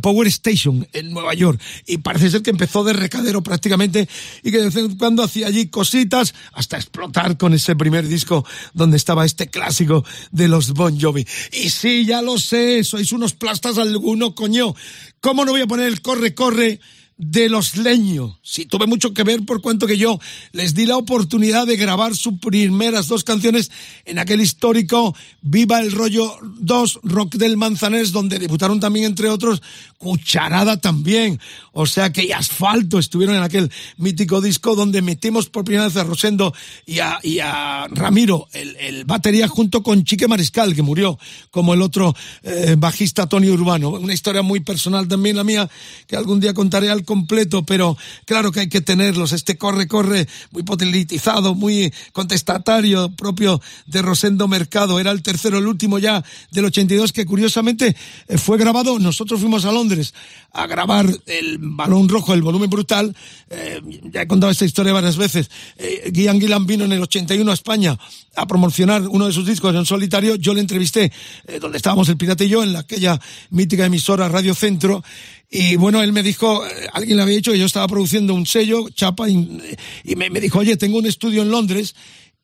Power 0.00 0.28
Station 0.28 0.86
en 0.92 1.10
Nueva 1.10 1.34
York. 1.34 1.60
Y 1.86 1.98
parece 1.98 2.30
ser 2.30 2.42
que 2.42 2.50
empezó 2.50 2.84
de 2.84 2.92
recadero 2.92 3.42
prácticamente 3.42 4.08
y 4.42 4.50
que 4.50 4.58
de 4.58 4.66
vez 4.66 4.76
en 4.76 4.96
cuando 4.96 5.22
hacía 5.22 5.48
allí 5.48 5.68
cositas 5.68 6.34
hasta 6.52 6.76
explotar 6.76 7.36
con 7.36 7.54
ese 7.54 7.76
primer 7.76 8.06
disco 8.06 8.46
donde 8.72 8.96
estaba 8.96 9.24
este 9.24 9.48
clásico 9.48 10.04
de 10.30 10.48
los 10.48 10.72
Bon 10.72 10.98
Jovi. 10.98 11.26
Y 11.52 11.70
sí, 11.70 12.04
ya 12.06 12.22
lo 12.22 12.38
sé, 12.38 12.84
sois 12.84 13.12
unos 13.12 13.34
plastas 13.34 13.78
alguno, 13.78 14.34
coño. 14.34 14.74
¿Cómo 15.20 15.44
no 15.44 15.52
voy 15.52 15.62
a 15.62 15.66
poner 15.66 15.88
el 15.88 16.02
corre, 16.02 16.34
corre? 16.34 16.80
De 17.16 17.48
los 17.48 17.76
leños. 17.76 18.38
Sí, 18.42 18.66
tuve 18.66 18.86
mucho 18.86 19.14
que 19.14 19.22
ver 19.22 19.44
por 19.44 19.60
cuanto 19.60 19.86
que 19.86 19.96
yo 19.96 20.18
les 20.52 20.74
di 20.74 20.84
la 20.86 20.96
oportunidad 20.96 21.66
de 21.66 21.76
grabar 21.76 22.16
sus 22.16 22.38
primeras 22.40 23.06
dos 23.06 23.22
canciones 23.22 23.70
en 24.04 24.18
aquel 24.18 24.40
histórico 24.40 25.14
Viva 25.40 25.80
el 25.80 25.92
Rollo 25.92 26.36
2 26.42 27.00
Rock 27.04 27.36
del 27.36 27.56
Manzanés, 27.56 28.12
donde 28.12 28.38
debutaron 28.38 28.80
también, 28.80 29.06
entre 29.06 29.28
otros, 29.28 29.62
Cucharada 29.98 30.78
también. 30.78 31.40
O 31.72 31.86
sea 31.86 32.12
que 32.12 32.24
y 32.24 32.32
Asfalto 32.32 32.98
estuvieron 32.98 33.36
en 33.36 33.42
aquel 33.42 33.70
mítico 33.96 34.40
disco 34.40 34.74
donde 34.74 35.02
metimos 35.02 35.48
por 35.48 35.64
primera 35.64 35.86
vez 35.86 35.96
a 35.96 36.04
Rosendo 36.04 36.52
y 36.86 36.98
a, 36.98 37.18
y 37.22 37.38
a 37.38 37.86
Ramiro, 37.90 38.48
el, 38.52 38.76
el, 38.76 39.04
batería, 39.04 39.48
junto 39.48 39.82
con 39.82 40.04
Chique 40.04 40.28
Mariscal, 40.28 40.74
que 40.74 40.82
murió 40.82 41.18
como 41.50 41.74
el 41.74 41.82
otro 41.82 42.14
eh, 42.42 42.76
bajista 42.78 43.26
Tony 43.28 43.48
Urbano. 43.48 43.90
Una 43.90 44.14
historia 44.14 44.42
muy 44.42 44.60
personal 44.60 45.08
también 45.08 45.36
la 45.36 45.44
mía, 45.44 45.70
que 46.06 46.16
algún 46.16 46.40
día 46.40 46.54
contaré 46.54 46.90
al 46.90 47.03
completo, 47.04 47.64
pero 47.64 47.96
claro 48.24 48.52
que 48.52 48.60
hay 48.60 48.68
que 48.68 48.80
tenerlos. 48.80 49.32
Este 49.32 49.56
corre, 49.56 49.86
corre, 49.86 50.26
muy 50.50 50.62
politizado, 50.62 51.54
muy 51.54 51.92
contestatario, 52.12 53.10
propio 53.10 53.60
de 53.86 54.02
Rosendo 54.02 54.48
Mercado. 54.48 55.00
Era 55.00 55.10
el 55.10 55.22
tercero, 55.22 55.58
el 55.58 55.66
último 55.66 55.98
ya 55.98 56.24
del 56.50 56.66
82, 56.66 57.12
que 57.12 57.26
curiosamente 57.26 57.96
eh, 58.28 58.38
fue 58.38 58.58
grabado. 58.58 58.98
Nosotros 58.98 59.40
fuimos 59.40 59.64
a 59.64 59.72
Londres 59.72 60.14
a 60.52 60.66
grabar 60.66 61.06
el 61.26 61.58
balón 61.58 62.08
rojo, 62.08 62.34
el 62.34 62.42
volumen 62.42 62.70
brutal. 62.70 63.14
Eh, 63.50 63.80
ya 64.04 64.22
he 64.22 64.26
contado 64.26 64.50
esta 64.50 64.64
historia 64.64 64.92
varias 64.92 65.16
veces. 65.16 65.50
Eh, 65.76 66.10
Guian 66.12 66.40
Gillan 66.40 66.66
vino 66.66 66.84
en 66.84 66.92
el 66.92 67.02
81 67.02 67.50
a 67.50 67.54
España 67.54 67.98
a 68.36 68.46
promocionar 68.46 69.02
uno 69.08 69.26
de 69.26 69.32
sus 69.32 69.46
discos 69.46 69.74
en 69.74 69.84
solitario. 69.84 70.34
Yo 70.36 70.54
le 70.54 70.60
entrevisté 70.60 71.12
donde 71.60 71.76
estábamos 71.76 72.08
el 72.08 72.16
Pirata 72.16 72.44
y 72.44 72.48
yo, 72.48 72.62
en 72.62 72.74
aquella 72.74 73.20
mítica 73.50 73.86
emisora 73.86 74.28
Radio 74.28 74.54
Centro. 74.54 75.04
Y 75.56 75.76
bueno, 75.76 76.02
él 76.02 76.12
me 76.12 76.24
dijo, 76.24 76.64
alguien 76.92 77.16
le 77.16 77.22
había 77.22 77.36
dicho 77.36 77.52
que 77.52 77.58
yo 77.60 77.66
estaba 77.66 77.86
produciendo 77.86 78.34
un 78.34 78.44
sello, 78.44 78.88
Chapa, 78.88 79.28
y, 79.28 79.36
me, 80.16 80.28
dijo, 80.40 80.58
oye, 80.58 80.76
tengo 80.76 80.98
un 80.98 81.06
estudio 81.06 81.42
en 81.42 81.52
Londres 81.52 81.94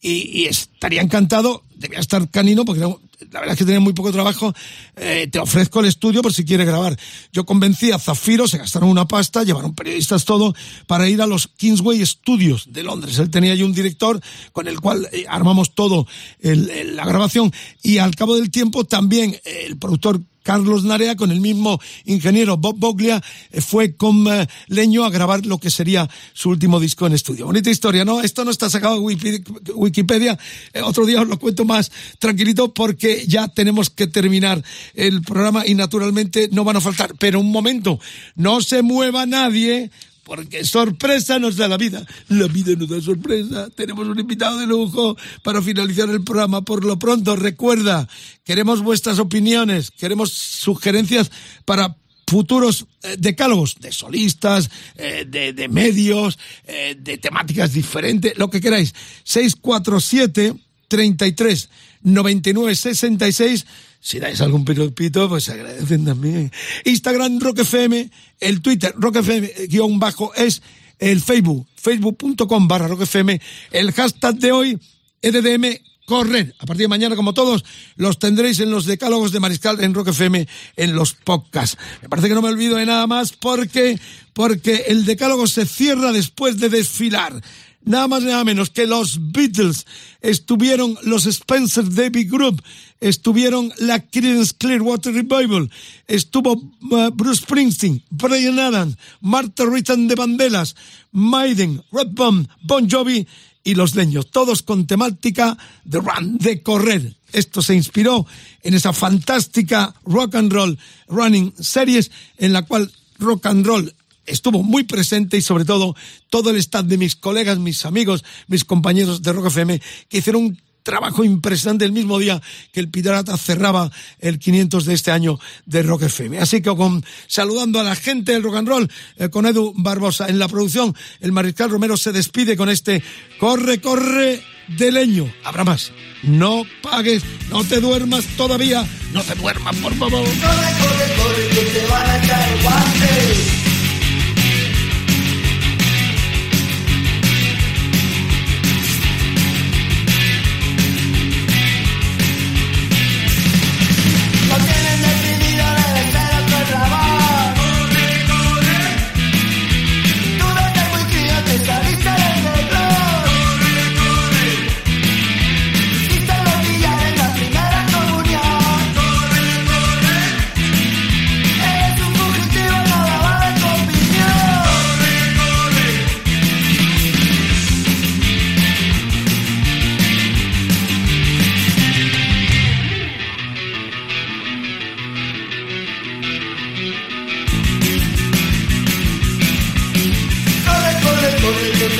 y, 0.01 0.45
estaría 0.45 1.03
encantado, 1.03 1.65
debía 1.75 1.99
estar 1.99 2.31
canino 2.31 2.65
porque 2.65 2.83
la 2.83 3.41
verdad 3.41 3.55
es 3.55 3.59
que 3.59 3.65
tenía 3.65 3.81
muy 3.81 3.95
poco 3.95 4.13
trabajo, 4.13 4.55
eh, 4.95 5.27
te 5.29 5.41
ofrezco 5.41 5.81
el 5.81 5.87
estudio 5.87 6.23
por 6.23 6.33
si 6.33 6.45
quieres 6.45 6.69
grabar. 6.69 6.97
Yo 7.33 7.45
convencí 7.45 7.91
a 7.91 7.99
Zafiro, 7.99 8.47
se 8.47 8.59
gastaron 8.59 8.89
una 8.89 9.09
pasta, 9.09 9.43
llevaron 9.43 9.75
periodistas 9.75 10.25
todo, 10.25 10.55
para 10.87 11.09
ir 11.09 11.21
a 11.21 11.27
los 11.27 11.49
Kingsway 11.49 12.07
Studios 12.07 12.73
de 12.73 12.85
Londres. 12.85 13.19
Él 13.19 13.29
tenía 13.29 13.55
allí 13.55 13.65
un 13.65 13.75
director 13.75 14.21
con 14.53 14.69
el 14.69 14.79
cual 14.79 15.09
eh, 15.11 15.25
armamos 15.29 15.75
todo 15.75 16.07
el, 16.39 16.95
la 16.95 17.05
grabación 17.05 17.53
y 17.83 17.99
al 17.99 18.15
cabo 18.15 18.37
del 18.37 18.53
tiempo 18.53 18.85
también 18.85 19.35
eh, 19.45 19.65
el 19.67 19.79
productor 19.79 20.21
Carlos 20.51 20.83
Narea 20.83 21.15
con 21.15 21.31
el 21.31 21.41
mismo 21.41 21.81
ingeniero 22.07 22.57
Bob 22.57 22.75
Boglia 22.77 23.23
fue 23.61 23.95
con 23.95 24.27
uh, 24.27 24.47
Leño 24.67 25.05
a 25.05 25.11
grabar 25.11 25.47
lo 25.47 25.59
que 25.59 25.71
sería 25.71 26.11
su 26.33 26.51
último 26.51 26.81
disco 26.81 27.07
en 27.07 27.13
estudio. 27.13 27.47
Bonita 27.47 27.71
historia, 27.71 28.05
¿no? 28.05 28.21
Esto 28.21 28.45
no 28.45 28.51
está 28.51 28.69
sacado 28.69 28.97
de 28.97 29.45
Wikipedia. 29.77 30.37
Eh, 30.73 30.83
otro 30.83 31.07
día 31.07 31.21
os 31.21 31.29
lo 31.29 31.39
cuento 31.39 31.65
más 31.65 31.93
tranquilito 32.19 32.75
porque 32.75 33.27
ya 33.29 33.47
tenemos 33.47 33.91
que 33.91 34.09
terminar 34.09 34.61
el 34.95 35.23
programa 35.23 35.65
y 35.65 35.77
naturalmente 35.77 36.49
no 36.51 36.65
van 36.65 36.79
a 36.79 36.81
faltar. 36.81 37.15
Pero 37.17 37.39
un 37.39 37.53
momento, 37.53 38.01
no 38.35 38.61
se 38.61 38.83
mueva 38.83 39.27
nadie 39.27 39.93
porque 40.31 40.65
sorpresa 40.65 41.41
nos 41.41 41.57
da 41.57 41.67
la 41.67 41.77
vida. 41.77 42.07
La 42.29 42.47
vida 42.47 42.73
nos 42.79 42.89
da 42.89 43.01
sorpresa. 43.01 43.69
Tenemos 43.71 44.07
un 44.07 44.17
invitado 44.17 44.59
de 44.59 44.67
lujo 44.69 45.17
para 45.43 45.61
finalizar 45.61 46.09
el 46.09 46.23
programa. 46.23 46.63
Por 46.63 46.85
lo 46.85 47.01
pronto, 47.01 47.35
recuerda, 47.35 48.09
queremos 48.45 48.81
vuestras 48.81 49.19
opiniones, 49.19 49.91
queremos 49.91 50.31
sugerencias 50.31 51.33
para 51.65 51.97
futuros 52.29 52.87
eh, 53.03 53.17
decálogos 53.19 53.75
de 53.81 53.91
solistas, 53.91 54.71
eh, 54.95 55.27
de, 55.27 55.53
de, 55.53 55.67
medios, 55.67 56.39
eh, 56.65 56.97
de 56.97 57.19
temáticas 57.19 57.73
diferentes, 57.73 58.39
lo 58.39 58.51
que 58.51 58.61
queráis. 58.61 58.95
647 59.25 60.55
33 60.87 61.71
99 62.03 62.77
66 62.77 63.67
si 64.01 64.19
dais 64.19 64.41
algún 64.41 64.65
piropito, 64.65 65.29
pues 65.29 65.45
se 65.45 65.53
agradecen 65.53 66.05
también. 66.05 66.51
Instagram 66.85 67.39
Rock 67.39 67.61
FM, 67.61 68.11
el 68.41 68.61
Twitter 68.63 68.95
Rock 68.97 69.17
FM 69.17 69.53
guion 69.69 69.99
bajo 69.99 70.35
es 70.35 70.63
el 70.99 71.21
Facebook, 71.21 71.67
facebook.com 71.77 72.69
barra 72.69 72.89
Rock 72.89 73.03
FM, 73.03 73.41
el 73.71 73.93
hashtag 73.93 74.37
de 74.37 74.53
hoy, 74.53 74.79
EDDM 75.23 75.79
correr. 76.11 76.55
A 76.59 76.67
partir 76.67 76.85
de 76.85 76.89
mañana, 76.89 77.15
como 77.15 77.35
todos, 77.35 77.65
los 77.95 78.19
tendréis 78.19 78.59
en 78.59 78.71
los 78.71 78.85
decálogos 78.85 79.31
de 79.31 79.39
Mariscal 79.39 79.81
en 79.81 79.95
Rock 79.95 80.09
FM, 80.09 80.49
en 80.77 80.95
los 80.95 81.13
podcasts. 81.13 81.79
Me 82.03 82.09
parece 82.09 82.29
que 82.29 82.35
no 82.35 82.43
me 82.43 82.49
olvido 82.49 82.77
de 82.77 82.87
nada 82.87 83.07
más 83.07 83.33
porque, 83.33 83.99
porque 84.33 84.87
el 84.89 85.05
decálogo 85.05 85.47
se 85.47 85.67
cierra 85.67 86.11
después 86.11 86.59
de 86.59 86.69
desfilar 86.69 87.41
nada 87.85 88.09
más 88.09 88.23
nada 88.23 88.45
menos 88.45 88.71
que 88.71 88.87
los 88.87 89.33
Beatles, 89.33 89.87
estuvieron 90.21 90.97
los 91.03 91.27
Spencer 91.27 91.93
David 91.93 92.31
Group, 92.31 92.63
estuvieron 93.01 93.73
la 93.79 94.01
Creedence 94.01 94.55
Clearwater 94.57 95.15
Revival, 95.15 95.71
estuvo 96.07 96.53
uh, 96.53 97.11
Bruce 97.13 97.43
Springsteen, 97.43 98.03
Brian 98.11 98.59
Adams, 98.59 98.97
Martha 99.21 99.65
Ritan 99.65 100.09
de 100.09 100.15
Bandelas, 100.15 100.77
Maiden, 101.13 101.83
Red 101.93 102.09
Bum, 102.13 102.47
Bon 102.63 102.89
Jovi 102.89 103.27
y 103.65 103.75
Los 103.75 103.95
Leños, 103.95 104.31
todos 104.31 104.63
con 104.63 104.87
temática 104.87 105.57
de 105.85 106.01
run, 106.01 106.39
de 106.39 106.63
correr. 106.63 107.15
Esto 107.33 107.63
se 107.63 107.75
inspiró 107.75 108.27
en 108.63 108.75
esa 108.75 108.93
fantástica 108.93 109.95
rock 110.05 110.35
and 110.35 110.53
roll 110.53 110.79
running 111.09 111.53
series 111.59 112.11
en 112.39 112.53
la 112.53 112.63
cual 112.63 112.91
rock 113.19 113.47
and 113.47 113.67
roll 113.67 113.95
estuvo 114.27 114.63
muy 114.63 114.85
presente 114.85 115.37
y 115.37 115.43
sobre 115.43 115.65
todo 115.65 115.95
todo 116.29 116.51
el 116.51 116.57
staff 116.57 116.85
de 116.85 116.99
mis 116.99 117.17
colegas, 117.17 117.59
mis 117.59 117.85
amigos, 117.85 118.25
mis 118.47 118.65
compañeros 118.65 119.23
de 119.23 119.33
Rock 119.33 119.47
FM 119.47 119.81
que 120.09 120.19
hicieron 120.19 120.43
un 120.43 120.59
trabajo 120.83 121.25
impresionante 121.25 121.85
el 121.85 121.93
mismo 121.93 122.19
día 122.19 122.41
que 122.73 122.81
el 122.81 122.89
Pirata 122.89 123.37
cerraba 123.37 123.91
el 124.19 124.39
500 124.39 124.85
de 124.85 124.95
este 124.95 125.11
año 125.11 125.39
de 125.67 125.83
Rock 125.83 126.03
FM. 126.03 126.39
Así 126.39 126.63
que 126.63 126.75
con, 126.75 127.05
saludando 127.27 127.81
a 127.81 127.85
la 127.85 127.95
gente 127.95 128.33
del 128.33 128.43
rock 128.43 128.57
and 128.57 128.69
roll, 128.69 128.91
eh, 129.17 129.29
con 129.29 129.47
Edu 129.47 129.73
Barbosa 129.77 130.29
en 130.29 130.39
la 130.39 130.49
producción, 130.49 130.95
el 131.21 131.33
Mariscal 131.33 131.71
Romero 131.71 131.97
se 131.97 132.13
despide 132.13 132.57
con 132.57 132.69
este 132.69 133.03
corre, 133.39 133.81
corre 133.81 134.43
de 134.69 134.93
leño. 134.93 135.33
Habrá 135.45 135.65
más. 135.65 135.93
No 136.23 136.65
pagues, 136.83 137.23
no 137.51 137.65
te 137.65 137.81
duermas 137.81 138.25
todavía, 138.37 138.87
no 139.13 139.23
te 139.23 139.35
duermas, 139.35 139.77
por 139.77 139.95
favor. 139.95 140.25
Corre, 140.25 140.39
corre, 140.41 141.15
corre, 141.17 141.49
que 141.49 141.79
te 141.79 141.87
van 141.87 142.11
a 142.11 142.27
caer 142.27 142.63
guantes. 142.63 143.70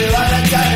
se 0.01 0.11
va 0.13 0.21
a 0.21 0.70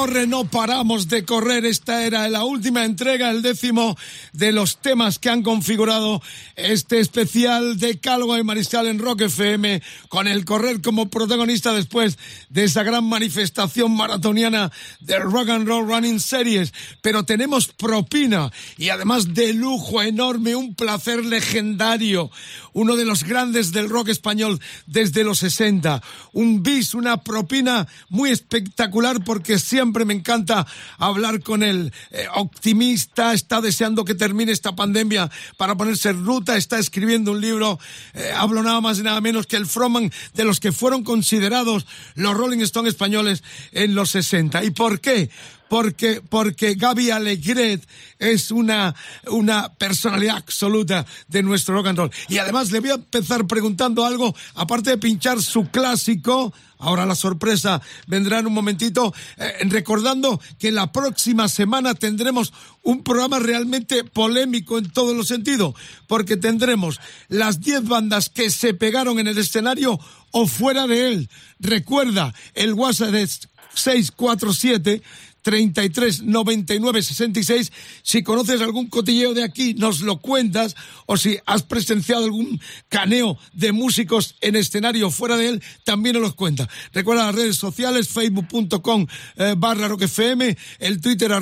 Corre, 0.00 0.26
no 0.26 0.46
paramos 0.46 1.08
de 1.08 1.26
correr. 1.26 1.66
Esta 1.66 2.06
era 2.06 2.26
la 2.30 2.42
última 2.42 2.86
entrega, 2.86 3.30
el 3.30 3.42
décimo 3.42 3.98
de 4.32 4.50
los 4.50 4.78
temas 4.78 5.18
que 5.18 5.28
han 5.28 5.42
configurado 5.42 6.22
este 6.56 7.00
especial 7.00 7.78
de 7.78 8.00
Calvo 8.00 8.38
y 8.38 8.42
Mariscal 8.42 8.86
en 8.86 8.98
Rock 8.98 9.20
FM, 9.20 9.82
con 10.08 10.26
el 10.26 10.46
correr 10.46 10.80
como 10.80 11.10
protagonista 11.10 11.74
después 11.74 12.16
de 12.48 12.64
esa 12.64 12.82
gran 12.82 13.04
manifestación 13.04 13.94
maratoniana 13.94 14.72
de 15.00 15.18
Rock 15.18 15.50
and 15.50 15.68
Roll 15.68 15.86
Running 15.86 16.18
Series. 16.18 16.72
Pero 17.02 17.24
tenemos 17.24 17.68
propina 17.68 18.50
y 18.78 18.88
además 18.88 19.34
de 19.34 19.52
lujo 19.52 20.00
enorme, 20.00 20.56
un 20.56 20.74
placer 20.74 21.26
legendario, 21.26 22.30
uno 22.72 22.96
de 22.96 23.04
los 23.04 23.24
grandes 23.24 23.70
del 23.72 23.90
rock 23.90 24.08
español 24.08 24.60
desde 24.86 25.24
los 25.24 25.40
60. 25.40 26.02
Un 26.32 26.62
bis, 26.62 26.94
una 26.94 27.18
propina 27.18 27.86
muy 28.08 28.30
espectacular 28.30 29.22
porque 29.22 29.58
siempre 29.58 29.89
me 29.92 30.14
encanta 30.14 30.66
hablar 30.98 31.42
con 31.42 31.62
él. 31.62 31.92
Eh, 32.10 32.26
optimista, 32.34 33.32
está 33.32 33.60
deseando 33.60 34.04
que 34.04 34.14
termine 34.14 34.52
esta 34.52 34.74
pandemia 34.74 35.30
para 35.56 35.76
ponerse 35.76 36.10
en 36.10 36.24
ruta, 36.24 36.56
está 36.56 36.78
escribiendo 36.78 37.32
un 37.32 37.40
libro. 37.40 37.78
Eh, 38.14 38.32
hablo 38.34 38.62
nada 38.62 38.80
más 38.80 38.98
y 38.98 39.02
nada 39.02 39.20
menos 39.20 39.46
que 39.46 39.56
el 39.56 39.66
frontman 39.66 40.12
de 40.34 40.44
los 40.44 40.60
que 40.60 40.72
fueron 40.72 41.04
considerados 41.04 41.86
los 42.14 42.36
Rolling 42.36 42.60
Stones 42.60 42.90
españoles 42.90 43.42
en 43.72 43.94
los 43.94 44.10
60. 44.10 44.64
¿Y 44.64 44.70
por 44.70 45.00
qué? 45.00 45.30
Porque, 45.70 46.20
porque 46.28 46.74
Gaby 46.74 47.12
Alegret 47.12 47.80
es 48.18 48.50
una, 48.50 48.92
una 49.28 49.72
personalidad 49.74 50.38
absoluta 50.38 51.06
de 51.28 51.44
nuestro 51.44 51.76
rock 51.76 51.86
and 51.86 51.98
roll. 51.98 52.10
Y 52.28 52.38
además 52.38 52.72
le 52.72 52.80
voy 52.80 52.90
a 52.90 52.94
empezar 52.94 53.46
preguntando 53.46 54.04
algo, 54.04 54.34
aparte 54.56 54.90
de 54.90 54.98
pinchar 54.98 55.40
su 55.40 55.70
clásico, 55.70 56.52
ahora 56.78 57.06
la 57.06 57.14
sorpresa 57.14 57.80
vendrá 58.08 58.40
en 58.40 58.48
un 58.48 58.52
momentito, 58.52 59.14
eh, 59.36 59.58
recordando 59.66 60.40
que 60.58 60.72
la 60.72 60.90
próxima 60.90 61.48
semana 61.48 61.94
tendremos 61.94 62.52
un 62.82 63.04
programa 63.04 63.38
realmente 63.38 64.02
polémico 64.02 64.76
en 64.76 64.90
todos 64.90 65.16
los 65.16 65.28
sentidos, 65.28 65.76
porque 66.08 66.36
tendremos 66.36 66.98
las 67.28 67.60
10 67.60 67.84
bandas 67.84 68.28
que 68.28 68.50
se 68.50 68.74
pegaron 68.74 69.20
en 69.20 69.28
el 69.28 69.38
escenario 69.38 70.00
o 70.32 70.48
fuera 70.48 70.88
de 70.88 71.12
él. 71.12 71.30
Recuerda, 71.60 72.34
el 72.54 72.74
WhatsApp 72.74 73.14
es 73.14 73.48
647 73.74 75.02
33 75.42 76.22
99 76.22 77.02
66. 77.02 77.72
Si 78.02 78.22
conoces 78.22 78.60
algún 78.60 78.88
cotilleo 78.88 79.34
de 79.34 79.44
aquí, 79.44 79.74
nos 79.74 80.00
lo 80.00 80.18
cuentas. 80.18 80.76
O 81.06 81.16
si 81.16 81.38
has 81.46 81.62
presenciado 81.62 82.24
algún 82.24 82.60
caneo 82.88 83.38
de 83.52 83.72
músicos 83.72 84.36
en 84.40 84.56
escenario 84.56 85.10
fuera 85.10 85.36
de 85.36 85.48
él, 85.48 85.62
también 85.84 86.14
nos 86.14 86.22
lo 86.22 86.36
cuentas. 86.36 86.68
Recuerda 86.92 87.26
las 87.26 87.34
redes 87.34 87.56
sociales, 87.56 88.08
facebook.com 88.08 89.06
eh, 89.36 89.54
barra 89.56 89.88
roquefm, 89.88 90.54
el 90.78 91.00
Twitter 91.00 91.32
a, 91.32 91.40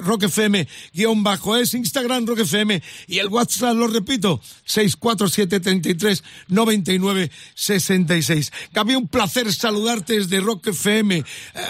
roquefm 0.00 0.66
guion 0.92 1.22
bajo 1.22 1.56
es, 1.56 1.74
Instagram 1.74 2.26
roquefm 2.26 2.80
y 3.06 3.18
el 3.18 3.28
WhatsApp, 3.28 3.76
lo 3.76 3.88
repito, 3.88 4.40
647 4.64 5.60
33 5.60 6.24
99 6.48 7.30
66. 7.54 8.52
Gaby, 8.72 8.94
un 8.94 9.08
placer 9.08 9.52
saludarte 9.52 10.14
desde 10.14 10.40
Rock 10.40 10.68
FM. 10.68 11.16
Eh, 11.16 11.24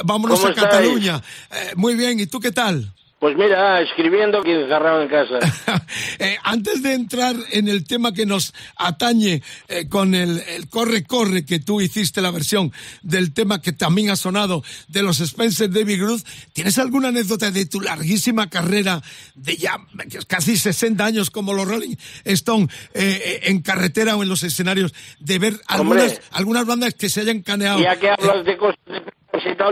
vámonos 0.04 0.44
a 0.44 0.54
Cataluña. 0.54 1.22
Eh, 1.50 1.65
muy 1.74 1.94
bien, 1.94 2.20
¿y 2.20 2.26
tú 2.26 2.40
qué 2.40 2.52
tal? 2.52 2.92
Pues 3.18 3.34
mira, 3.34 3.80
escribiendo 3.80 4.42
que 4.42 4.60
encerrado 4.60 5.00
en 5.00 5.08
casa. 5.08 5.38
eh, 6.18 6.36
antes 6.42 6.82
de 6.82 6.92
entrar 6.92 7.34
en 7.50 7.66
el 7.66 7.86
tema 7.86 8.12
que 8.12 8.26
nos 8.26 8.52
atañe 8.76 9.42
eh, 9.68 9.88
con 9.88 10.14
el, 10.14 10.42
el, 10.46 10.68
Corre 10.68 11.04
Corre 11.04 11.46
que 11.46 11.58
tú 11.58 11.80
hiciste 11.80 12.20
la 12.20 12.30
versión 12.30 12.72
del 13.00 13.32
tema 13.32 13.62
que 13.62 13.72
también 13.72 14.10
ha 14.10 14.16
sonado 14.16 14.62
de 14.88 15.02
los 15.02 15.20
Spencer 15.20 15.70
David 15.70 16.02
Groove, 16.02 16.22
¿tienes 16.52 16.78
alguna 16.78 17.08
anécdota 17.08 17.50
de 17.50 17.64
tu 17.64 17.80
larguísima 17.80 18.50
carrera 18.50 19.00
de 19.34 19.56
ya 19.56 19.78
casi 20.26 20.58
60 20.58 21.02
años 21.02 21.30
como 21.30 21.54
los 21.54 21.66
Rolling 21.66 21.96
Stone 22.24 22.68
eh, 22.92 23.40
en 23.44 23.62
carretera 23.62 24.14
o 24.16 24.22
en 24.22 24.28
los 24.28 24.42
escenarios 24.42 24.92
de 25.20 25.38
ver 25.38 25.54
algunas, 25.68 26.20
algunas 26.32 26.66
bandas 26.66 26.92
que 26.92 27.08
se 27.08 27.22
hayan 27.22 27.40
caneado? 27.40 27.80
Ya 27.80 27.98
que 27.98 28.10
hablas 28.10 28.44
de 28.44 28.58
cosas 28.58 28.78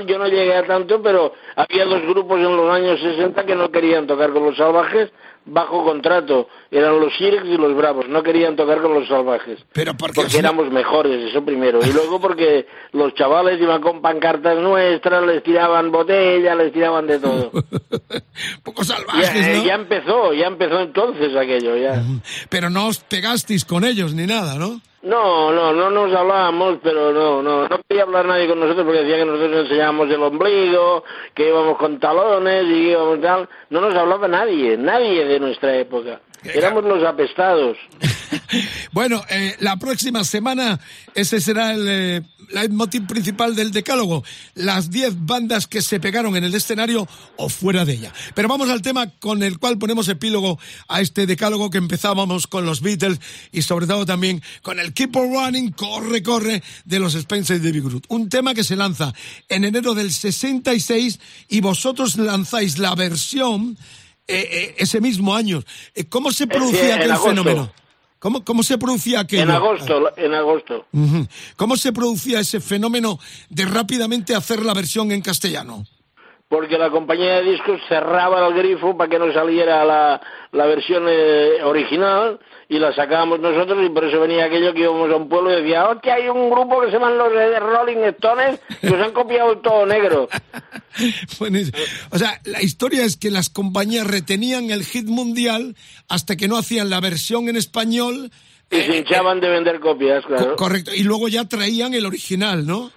yo 0.06 0.18
no 0.18 0.26
llegué 0.26 0.54
a 0.54 0.66
tanto, 0.66 1.02
pero 1.02 1.32
había 1.56 1.84
dos 1.84 2.02
grupos 2.02 2.38
en 2.38 2.56
los 2.56 2.70
años 2.70 3.00
60 3.00 3.44
que 3.44 3.54
no 3.54 3.70
querían 3.70 4.06
tocar 4.06 4.32
con 4.32 4.44
los 4.44 4.56
salvajes 4.56 5.10
bajo 5.46 5.84
contrato. 5.84 6.48
Eran 6.74 6.98
los 6.98 7.14
Sirex 7.16 7.44
y 7.44 7.56
los 7.56 7.72
Bravos, 7.76 8.08
no 8.08 8.20
querían 8.24 8.56
tocar 8.56 8.82
con 8.82 8.94
los 8.94 9.06
salvajes. 9.06 9.60
Pero 9.72 9.94
porque, 9.94 10.22
porque 10.22 10.38
éramos 10.38 10.72
mejores, 10.72 11.30
eso 11.30 11.44
primero. 11.44 11.78
Y 11.80 11.92
luego 11.92 12.20
porque 12.20 12.66
los 12.90 13.14
chavales 13.14 13.60
iban 13.60 13.80
con 13.80 14.02
pancartas 14.02 14.58
nuestras, 14.58 15.24
les 15.24 15.40
tiraban 15.44 15.92
botellas, 15.92 16.56
les 16.56 16.72
tiraban 16.72 17.06
de 17.06 17.20
todo. 17.20 17.52
Poco 18.64 18.82
salvajes, 18.82 19.46
ya, 19.46 19.56
¿no? 19.56 19.64
ya 19.64 19.74
empezó, 19.74 20.32
ya 20.32 20.46
empezó 20.48 20.80
entonces 20.80 21.36
aquello, 21.36 21.76
ya. 21.76 22.02
Pero 22.48 22.70
no 22.70 22.88
os 22.88 22.98
pegasteis 22.98 23.64
con 23.64 23.84
ellos 23.84 24.12
ni 24.12 24.26
nada, 24.26 24.56
¿no? 24.56 24.80
No, 25.04 25.52
no, 25.52 25.72
no 25.72 25.90
nos 25.90 26.12
hablábamos, 26.12 26.78
pero 26.82 27.12
no, 27.12 27.40
no, 27.40 27.68
no 27.68 27.80
quería 27.86 28.02
hablar 28.02 28.26
nadie 28.26 28.48
con 28.48 28.58
nosotros 28.58 28.84
porque 28.84 29.02
decía 29.02 29.18
que 29.18 29.26
nosotros 29.26 29.64
enseñábamos 29.64 30.10
el 30.10 30.22
ombligo, 30.22 31.04
que 31.34 31.48
íbamos 31.50 31.78
con 31.78 32.00
talones 32.00 32.64
y 32.64 32.88
íbamos 32.88 33.20
tal. 33.20 33.48
No 33.70 33.80
nos 33.80 33.94
hablaba 33.94 34.26
nadie, 34.26 34.76
nadie 34.76 35.24
de 35.24 35.38
nuestra 35.38 35.76
época. 35.76 36.20
Éramos 36.52 36.84
los 36.84 37.02
apestados. 37.04 37.76
bueno, 38.92 39.22
eh, 39.30 39.56
la 39.60 39.76
próxima 39.76 40.24
semana 40.24 40.78
ese 41.14 41.40
será 41.40 41.72
el 41.72 41.86
eh, 41.88 42.22
leitmotiv 42.50 43.06
principal 43.06 43.54
del 43.54 43.70
decálogo. 43.70 44.24
Las 44.54 44.90
10 44.90 45.26
bandas 45.26 45.66
que 45.66 45.82
se 45.82 46.00
pegaron 46.00 46.36
en 46.36 46.44
el 46.44 46.54
escenario 46.54 47.08
o 47.36 47.48
fuera 47.48 47.84
de 47.84 47.94
ella. 47.94 48.12
Pero 48.34 48.48
vamos 48.48 48.68
al 48.68 48.82
tema 48.82 49.10
con 49.18 49.42
el 49.42 49.58
cual 49.58 49.78
ponemos 49.78 50.08
epílogo 50.08 50.58
a 50.88 51.00
este 51.00 51.26
decálogo 51.26 51.70
que 51.70 51.78
empezábamos 51.78 52.46
con 52.46 52.66
los 52.66 52.80
Beatles 52.80 53.20
y 53.52 53.62
sobre 53.62 53.86
todo 53.86 54.04
también 54.04 54.42
con 54.62 54.78
el 54.78 54.92
Keep 54.92 55.16
on 55.16 55.32
Running, 55.32 55.72
Corre, 55.72 56.22
Corre 56.22 56.62
de 56.84 56.98
los 56.98 57.14
Spencer 57.14 57.60
de 57.60 57.72
Big 57.72 57.82
Groot. 57.82 58.04
Un 58.08 58.28
tema 58.28 58.54
que 58.54 58.64
se 58.64 58.76
lanza 58.76 59.12
en 59.48 59.64
enero 59.64 59.94
del 59.94 60.12
66 60.12 61.20
y 61.48 61.60
vosotros 61.60 62.16
lanzáis 62.16 62.78
la 62.78 62.94
versión 62.94 63.78
eh, 64.26 64.48
eh, 64.50 64.74
ese 64.78 65.00
mismo 65.00 65.34
año. 65.34 65.62
Eh, 65.94 66.08
¿Cómo 66.08 66.30
se 66.30 66.46
producía 66.46 66.96
aquel 66.96 67.16
fenómeno? 67.16 67.70
¿Cómo, 68.18 68.42
¿Cómo 68.42 68.62
se 68.62 68.78
producía 68.78 69.20
aquello? 69.20 69.42
En 69.42 69.50
agosto, 69.50 70.12
en 70.16 70.32
agosto. 70.32 70.86
¿Cómo 71.56 71.76
se 71.76 71.92
producía 71.92 72.40
ese 72.40 72.58
fenómeno 72.58 73.18
de 73.50 73.66
rápidamente 73.66 74.34
hacer 74.34 74.64
la 74.64 74.72
versión 74.72 75.12
en 75.12 75.20
castellano? 75.20 75.84
Porque 76.48 76.78
la 76.78 76.90
compañía 76.90 77.42
de 77.42 77.50
discos 77.52 77.80
cerraba 77.86 78.46
el 78.46 78.54
grifo 78.54 78.96
para 78.96 79.10
que 79.10 79.18
no 79.18 79.30
saliera 79.32 79.84
la, 79.84 80.20
la 80.52 80.66
versión 80.66 81.04
eh, 81.06 81.62
original 81.62 82.40
y 82.68 82.78
la 82.78 82.94
sacábamos 82.94 83.40
nosotros 83.40 83.84
y 83.84 83.90
por 83.90 84.04
eso 84.04 84.20
venía 84.20 84.46
aquello 84.46 84.72
que 84.72 84.80
íbamos 84.80 85.10
a 85.10 85.16
un 85.16 85.28
pueblo 85.28 85.52
y 85.52 85.62
decía, 85.62 85.86
que 86.02 86.10
hay 86.10 86.28
un 86.28 86.50
grupo 86.50 86.80
que 86.80 86.86
se 86.86 86.92
llaman 86.92 87.18
los 87.18 87.32
de 87.32 87.58
Rolling 87.60 87.98
Stones 87.98 88.60
y 88.82 88.86
os 88.88 89.00
han 89.00 89.12
copiado 89.12 89.58
todo 89.58 89.86
negro. 89.86 90.28
bueno, 91.38 91.58
o 92.10 92.18
sea, 92.18 92.40
la 92.44 92.62
historia 92.62 93.04
es 93.04 93.16
que 93.16 93.30
las 93.30 93.50
compañías 93.50 94.06
retenían 94.06 94.70
el 94.70 94.84
hit 94.84 95.06
mundial 95.06 95.76
hasta 96.08 96.36
que 96.36 96.48
no 96.48 96.56
hacían 96.56 96.90
la 96.90 97.00
versión 97.00 97.48
en 97.48 97.56
español. 97.56 98.30
Y 98.70 98.80
se 98.80 98.96
hinchaban 98.98 99.40
de 99.40 99.48
vender 99.48 99.80
copias, 99.80 100.24
claro. 100.24 100.50
Co 100.50 100.56
correcto, 100.56 100.92
y 100.94 101.02
luego 101.02 101.28
ya 101.28 101.44
traían 101.44 101.94
el 101.94 102.06
original, 102.06 102.66
¿no? 102.66 102.90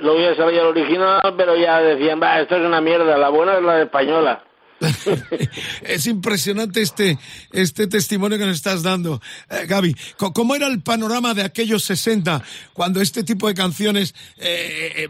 Luego 0.00 0.18
ya 0.18 0.34
salía 0.34 0.62
el 0.62 0.68
original, 0.68 1.20
pero 1.36 1.54
ya 1.56 1.78
decían, 1.80 2.18
va, 2.20 2.40
esto 2.40 2.56
es 2.56 2.64
una 2.64 2.80
mierda, 2.80 3.18
la 3.18 3.28
buena 3.28 3.58
es 3.58 3.62
la 3.62 3.82
española. 3.82 4.42
es 5.82 6.06
impresionante 6.06 6.82
este, 6.82 7.18
este 7.52 7.86
testimonio 7.86 8.38
que 8.38 8.46
nos 8.46 8.56
estás 8.56 8.82
dando, 8.82 9.20
eh, 9.50 9.66
Gaby. 9.66 9.94
¿Cómo 10.16 10.54
era 10.54 10.66
el 10.66 10.82
panorama 10.82 11.34
de 11.34 11.42
aquellos 11.42 11.84
60 11.84 12.42
cuando 12.72 13.00
este 13.00 13.24
tipo 13.24 13.48
de 13.48 13.54
canciones 13.54 14.14
eh, 14.38 14.92
eh, 14.96 15.08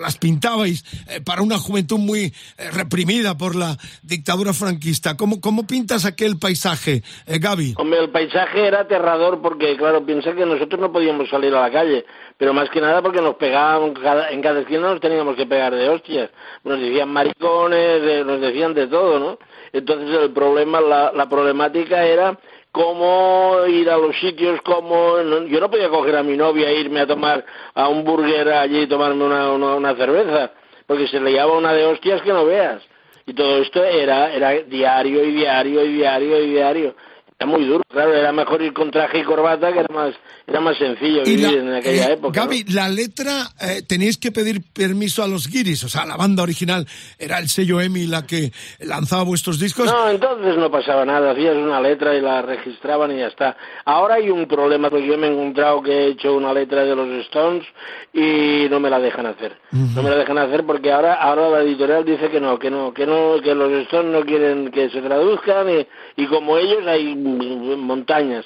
las 0.00 0.18
pintabais 0.18 0.84
eh, 1.08 1.20
para 1.20 1.42
una 1.42 1.58
juventud 1.58 1.98
muy 1.98 2.32
eh, 2.58 2.70
reprimida 2.72 3.36
por 3.36 3.56
la 3.56 3.76
dictadura 4.02 4.52
franquista? 4.52 5.16
¿Cómo, 5.16 5.40
cómo 5.40 5.66
pintas 5.66 6.04
aquel 6.04 6.38
paisaje, 6.38 7.02
eh, 7.26 7.38
Gaby? 7.38 7.74
Hombre, 7.78 8.00
el 8.00 8.10
paisaje 8.10 8.66
era 8.66 8.80
aterrador 8.80 9.40
porque, 9.40 9.76
claro, 9.76 10.04
piensa 10.04 10.34
que 10.34 10.46
nosotros 10.46 10.80
no 10.80 10.92
podíamos 10.92 11.28
salir 11.28 11.54
a 11.54 11.62
la 11.62 11.70
calle, 11.70 12.04
pero 12.38 12.52
más 12.52 12.68
que 12.70 12.80
nada 12.80 13.02
porque 13.02 13.20
nos 13.20 13.36
pegaban, 13.36 13.94
en 14.30 14.42
cada 14.42 14.60
esquina 14.60 14.80
nos 14.80 15.00
teníamos 15.00 15.36
que 15.36 15.46
pegar 15.46 15.74
de 15.74 15.88
hostias. 15.88 16.30
Nos 16.64 16.80
decían 16.80 17.08
maricones, 17.08 18.26
nos 18.26 18.40
decían 18.40 18.74
de 18.74 18.86
todo, 18.86 18.95
¿no? 19.18 19.38
Entonces 19.72 20.16
el 20.22 20.30
problema, 20.32 20.80
la, 20.80 21.12
la 21.12 21.28
problemática 21.28 22.04
era 22.04 22.38
cómo 22.76 23.58
ir 23.68 23.88
a 23.88 23.96
los 23.96 24.18
sitios, 24.18 24.60
cómo... 24.62 25.18
Yo 25.46 25.60
no 25.60 25.70
podía 25.70 25.88
coger 25.88 26.16
a 26.16 26.22
mi 26.22 26.36
novia 26.36 26.68
e 26.68 26.80
irme 26.80 27.00
a 27.00 27.06
tomar 27.06 27.44
a 27.74 27.88
un 27.88 28.04
burger 28.04 28.50
allí 28.52 28.82
y 28.82 28.86
tomarme 28.86 29.24
una, 29.24 29.52
una, 29.52 29.74
una 29.76 29.94
cerveza, 29.94 30.50
porque 30.86 31.08
se 31.08 31.18
le 31.18 31.32
llevaba 31.32 31.56
una 31.56 31.72
de 31.72 31.86
hostias 31.86 32.20
que 32.20 32.32
no 32.32 32.44
veas. 32.44 32.82
Y 33.24 33.32
todo 33.32 33.58
esto 33.58 33.82
era, 33.82 34.32
era 34.32 34.50
diario 34.50 35.24
y 35.24 35.32
diario 35.32 35.84
y 35.84 35.92
diario 35.94 36.38
y 36.38 36.50
diario. 36.50 36.94
Era 37.38 37.50
muy 37.50 37.66
duro, 37.66 37.82
claro, 37.86 38.14
era 38.14 38.32
mejor 38.32 38.62
ir 38.62 38.72
con 38.72 38.90
traje 38.90 39.18
y 39.18 39.22
corbata, 39.22 39.70
que 39.70 39.80
era 39.80 39.92
más, 39.94 40.14
era 40.46 40.58
más 40.58 40.78
sencillo 40.78 41.20
Y 41.26 41.36
vivir 41.36 41.40
la- 41.42 41.50
en 41.52 41.74
aquella 41.74 42.08
eh, 42.08 42.12
época. 42.14 42.40
¿no? 42.40 42.46
Gaby, 42.46 42.64
la 42.72 42.88
letra 42.88 43.48
eh, 43.60 43.82
teníais 43.86 44.16
que 44.16 44.32
pedir 44.32 44.62
permiso 44.72 45.22
a 45.22 45.28
los 45.28 45.46
guiris, 45.46 45.84
o 45.84 45.88
sea, 45.90 46.06
la 46.06 46.16
banda 46.16 46.42
original 46.42 46.86
era 47.18 47.38
el 47.38 47.50
sello 47.50 47.78
EMI 47.82 48.06
la 48.06 48.26
que 48.26 48.52
lanzaba 48.80 49.22
vuestros 49.24 49.60
discos. 49.60 49.84
No, 49.84 50.08
entonces 50.08 50.56
no 50.56 50.70
pasaba 50.70 51.04
nada, 51.04 51.32
hacías 51.32 51.56
una 51.56 51.78
letra 51.78 52.14
y 52.16 52.22
la 52.22 52.40
registraban 52.40 53.12
y 53.12 53.18
ya 53.18 53.26
está. 53.26 53.54
Ahora 53.84 54.14
hay 54.14 54.30
un 54.30 54.46
problema 54.48 54.88
porque 54.88 55.06
yo 55.06 55.18
me 55.18 55.26
he 55.26 55.30
encontrado 55.30 55.82
que 55.82 55.92
he 55.92 56.06
hecho 56.12 56.34
una 56.34 56.54
letra 56.54 56.84
de 56.86 56.96
los 56.96 57.06
Stones 57.26 57.66
y 58.14 58.66
no 58.70 58.80
me 58.80 58.88
la 58.88 58.98
dejan 58.98 59.26
hacer. 59.26 59.58
No 59.72 60.02
me 60.02 60.08
la 60.08 60.16
dejan 60.16 60.38
hacer 60.38 60.64
porque 60.64 60.90
ahora 60.90 61.14
ahora 61.14 61.50
la 61.50 61.60
editorial 61.62 62.02
dice 62.02 62.30
que 62.30 62.40
no, 62.40 62.58
que 62.58 62.70
no, 62.70 62.94
que 62.94 63.04
no, 63.06 63.34
que 63.42 63.54
los 63.54 63.70
Stones 63.84 64.10
no 64.10 64.24
quieren 64.24 64.70
que 64.70 64.88
se 64.88 65.02
traduzcan 65.02 65.68
y, 65.68 65.86
y 66.22 66.26
como 66.28 66.56
ellos 66.56 66.86
hay 66.86 67.14
montañas. 67.26 68.44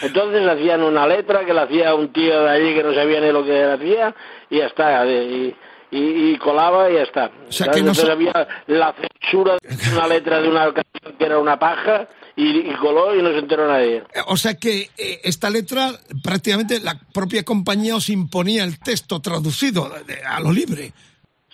Entonces 0.00 0.46
hacían 0.48 0.82
una 0.82 1.06
letra 1.06 1.44
que 1.44 1.52
la 1.52 1.62
hacía 1.62 1.94
un 1.94 2.12
tío 2.12 2.42
de 2.44 2.50
allí 2.50 2.74
que 2.74 2.82
no 2.82 2.94
sabía 2.94 3.20
ni 3.20 3.32
lo 3.32 3.44
que 3.44 3.62
hacía 3.64 4.14
y 4.50 4.58
ya 4.58 4.66
está. 4.66 5.06
Y, 5.06 5.54
y, 5.90 6.32
y 6.32 6.38
colaba 6.38 6.90
y 6.90 6.94
ya 6.94 7.02
está. 7.02 7.30
O 7.48 7.52
sea, 7.52 7.66
que 7.68 7.80
no 7.82 7.88
Entonces 7.90 8.08
había 8.10 8.48
la 8.66 8.94
censura 8.94 9.56
de 9.62 9.92
una 9.96 10.06
letra 10.08 10.40
de 10.40 10.48
una 10.48 10.64
canción 10.72 11.16
que 11.18 11.24
era 11.24 11.38
una 11.38 11.58
paja 11.58 12.08
y, 12.34 12.60
y 12.60 12.74
coló 12.80 13.14
y 13.14 13.22
no 13.22 13.30
se 13.30 13.38
enteró 13.38 13.68
nadie. 13.68 13.96
Eh, 14.14 14.20
O 14.26 14.36
sea 14.38 14.54
que 14.54 14.90
eh, 14.96 15.20
esta 15.22 15.50
letra 15.50 15.92
prácticamente 16.22 16.80
la 16.80 16.98
propia 17.12 17.42
compañía 17.44 17.94
os 17.96 18.08
imponía 18.08 18.64
el 18.64 18.78
texto 18.78 19.20
traducido 19.20 19.90
de- 20.06 20.22
a 20.24 20.40
lo 20.40 20.50
libre. 20.50 20.92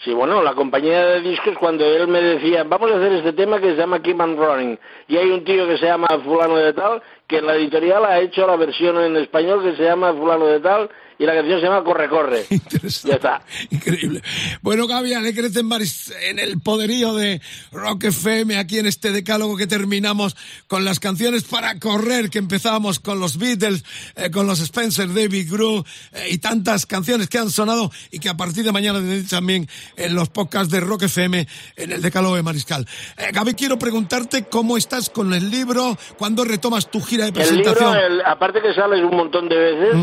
Sí, 0.04 0.12
bueno, 0.12 0.42
la 0.44 0.54
compañía 0.54 1.04
de 1.04 1.20
discos 1.22 1.58
cuando 1.58 1.84
él 1.84 2.06
me 2.06 2.22
decía, 2.22 2.62
vamos 2.62 2.92
a 2.92 2.96
hacer 2.98 3.12
este 3.14 3.32
tema 3.32 3.58
que 3.58 3.70
se 3.70 3.76
llama 3.76 4.00
Keep 4.00 4.20
on 4.20 4.36
Running, 4.36 4.78
y 5.08 5.16
hay 5.16 5.28
un 5.30 5.42
tío 5.42 5.66
que 5.66 5.76
se 5.76 5.86
llama 5.86 6.06
fulano 6.24 6.56
de 6.56 6.72
tal, 6.72 7.02
que 7.26 7.38
en 7.38 7.46
la 7.46 7.56
editorial 7.56 8.04
ha 8.04 8.20
hecho 8.20 8.46
la 8.46 8.54
versión 8.54 8.96
en 9.00 9.16
español 9.16 9.60
que 9.60 9.74
se 9.74 9.82
llama 9.82 10.12
fulano 10.12 10.46
de 10.46 10.60
tal, 10.60 10.88
y 11.18 11.24
la 11.26 11.34
canción 11.34 11.60
se 11.60 11.66
llama 11.66 11.82
Corre, 11.84 12.08
corre. 12.08 12.46
Interesante. 12.50 13.08
Ya 13.08 13.14
está. 13.16 13.42
Increíble. 13.70 14.22
Bueno, 14.62 14.86
Gaby, 14.86 15.14
alegres 15.14 15.54
en, 15.56 15.66
Maris- 15.68 16.12
en 16.28 16.38
el 16.38 16.60
poderío 16.60 17.14
de 17.14 17.40
Rock 17.72 18.04
FM, 18.04 18.56
aquí 18.58 18.78
en 18.78 18.86
este 18.86 19.10
decálogo 19.10 19.56
que 19.56 19.66
terminamos 19.66 20.36
con 20.68 20.84
las 20.84 21.00
canciones 21.00 21.44
para 21.44 21.78
correr, 21.80 22.30
que 22.30 22.38
empezábamos 22.38 23.00
con 23.00 23.18
los 23.20 23.36
Beatles, 23.38 23.84
eh, 24.16 24.30
con 24.30 24.46
los 24.46 24.60
Spencer, 24.60 25.08
David 25.12 25.50
Grohl 25.50 25.84
eh, 26.12 26.28
y 26.30 26.38
tantas 26.38 26.86
canciones 26.86 27.28
que 27.28 27.38
han 27.38 27.50
sonado 27.50 27.90
y 28.10 28.18
que 28.20 28.28
a 28.28 28.36
partir 28.36 28.64
de 28.64 28.72
mañana 28.72 29.00
también 29.28 29.68
en 29.96 30.14
los 30.14 30.28
podcasts 30.28 30.70
de 30.72 30.80
Rock 30.80 31.02
FM 31.04 31.46
en 31.76 31.92
el 31.92 32.00
decálogo 32.02 32.36
de 32.36 32.42
Mariscal. 32.42 32.86
Eh, 33.16 33.30
Gaby, 33.32 33.54
quiero 33.54 33.78
preguntarte 33.78 34.44
cómo 34.44 34.76
estás 34.76 35.10
con 35.10 35.34
el 35.34 35.50
libro, 35.50 35.98
cuándo 36.16 36.44
retomas 36.44 36.90
tu 36.90 37.00
gira 37.00 37.24
de 37.24 37.28
El 37.30 37.34
presentación. 37.34 37.92
libro, 37.94 38.06
el- 38.06 38.22
aparte 38.24 38.60
que 38.62 38.72
sales 38.72 39.00
un 39.02 39.16
montón 39.16 39.48
de 39.48 39.56
veces, 39.56 39.94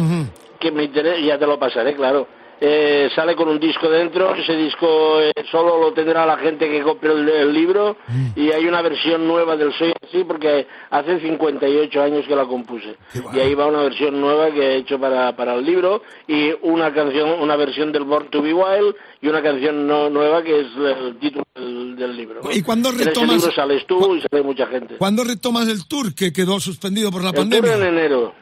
que 0.60 0.72
me 0.72 0.84
interesa, 0.84 1.20
ya 1.20 1.38
te 1.38 1.46
lo 1.48 1.58
pasaré, 1.60 1.96
claro. 1.96 2.28
Eh, 2.62 3.10
sale 3.14 3.36
con 3.36 3.50
un 3.50 3.60
disco 3.60 3.90
dentro, 3.90 4.34
ese 4.34 4.56
disco 4.56 5.20
eh, 5.20 5.34
solo 5.52 5.78
lo 5.78 5.92
tendrá 5.92 6.26
la 6.26 6.38
gente 6.38 6.70
que 6.70 6.82
compre 6.84 7.12
el, 7.12 7.28
el 7.28 7.54
libro 7.54 7.98
Mm. 8.08 8.28
y 8.40 8.50
hay 8.54 8.66
una 8.66 8.82
versión 8.82 9.28
nueva 9.28 9.58
del 9.58 9.74
Soy 9.74 9.92
Así 10.08 10.24
porque 10.24 10.66
hace 10.90 11.20
58 11.20 12.02
años 12.02 12.26
que 12.26 12.34
la 12.36 12.46
compuse 12.46 12.96
y 13.34 13.40
ahí 13.42 13.54
va 13.56 13.66
una 13.68 13.82
versión 13.82 14.22
nueva 14.22 14.52
que 14.52 14.62
he 14.62 14.76
hecho 14.78 14.98
para, 14.98 15.36
para 15.36 15.56
el 15.56 15.66
libro 15.66 16.02
y 16.30 16.54
una 16.62 16.94
canción, 16.94 17.42
una 17.42 17.58
versión 17.58 17.92
del 17.92 18.04
Born 18.06 18.30
to 18.30 18.42
be 18.42 18.54
Wild 18.54 18.96
y 19.22 19.28
una 19.28 19.42
canción 19.44 19.86
no, 19.86 20.10
nueva 20.10 20.42
que 20.42 20.62
es 20.62 20.68
el 20.78 21.18
título 21.20 21.44
del, 21.56 21.98
del 21.98 22.16
libro. 22.16 22.40
¿Y 22.54 22.62
cuándo 22.62 22.88
En 22.90 22.96
ese 23.02 23.10
retomas- 23.12 23.36
libro 23.36 23.52
sales 23.52 23.86
tú 23.86 24.16
y 24.16 24.22
sale 24.22 24.44
mucha 24.44 24.66
gente. 24.68 24.96
¿Cuándo 24.98 25.26
retomas 25.26 25.68
el 25.68 25.86
tour 25.90 26.16
que 26.16 26.32
quedó 26.32 26.60
suspendido 26.62 27.12
por 27.12 27.22
la 27.22 27.30
El 27.32 27.36
tour 27.36 27.44
pandemia? 27.50 27.76
en 27.76 27.84
enero. 27.84 28.34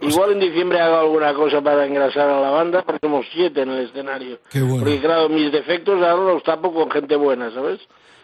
Igual 0.00 0.32
en 0.32 0.40
diciembre 0.40 0.80
hago 0.80 0.96
alguna 0.96 1.34
cosa 1.34 1.60
para 1.60 1.86
engrasar 1.86 2.28
a 2.28 2.40
la 2.40 2.50
banda, 2.50 2.82
porque 2.82 3.06
somos 3.06 3.26
siete 3.32 3.62
en 3.62 3.70
el 3.70 3.84
escenario. 3.86 4.38
Qué 4.50 4.60
bueno. 4.60 4.78
Porque 4.78 5.00
claro, 5.00 5.28
mis 5.28 5.52
defectos 5.52 6.02
ahora 6.02 6.32
los 6.34 6.42
tapo 6.42 6.72
con 6.72 6.90
gente 6.90 7.16
buena, 7.16 7.50
¿sabes? 7.52 7.80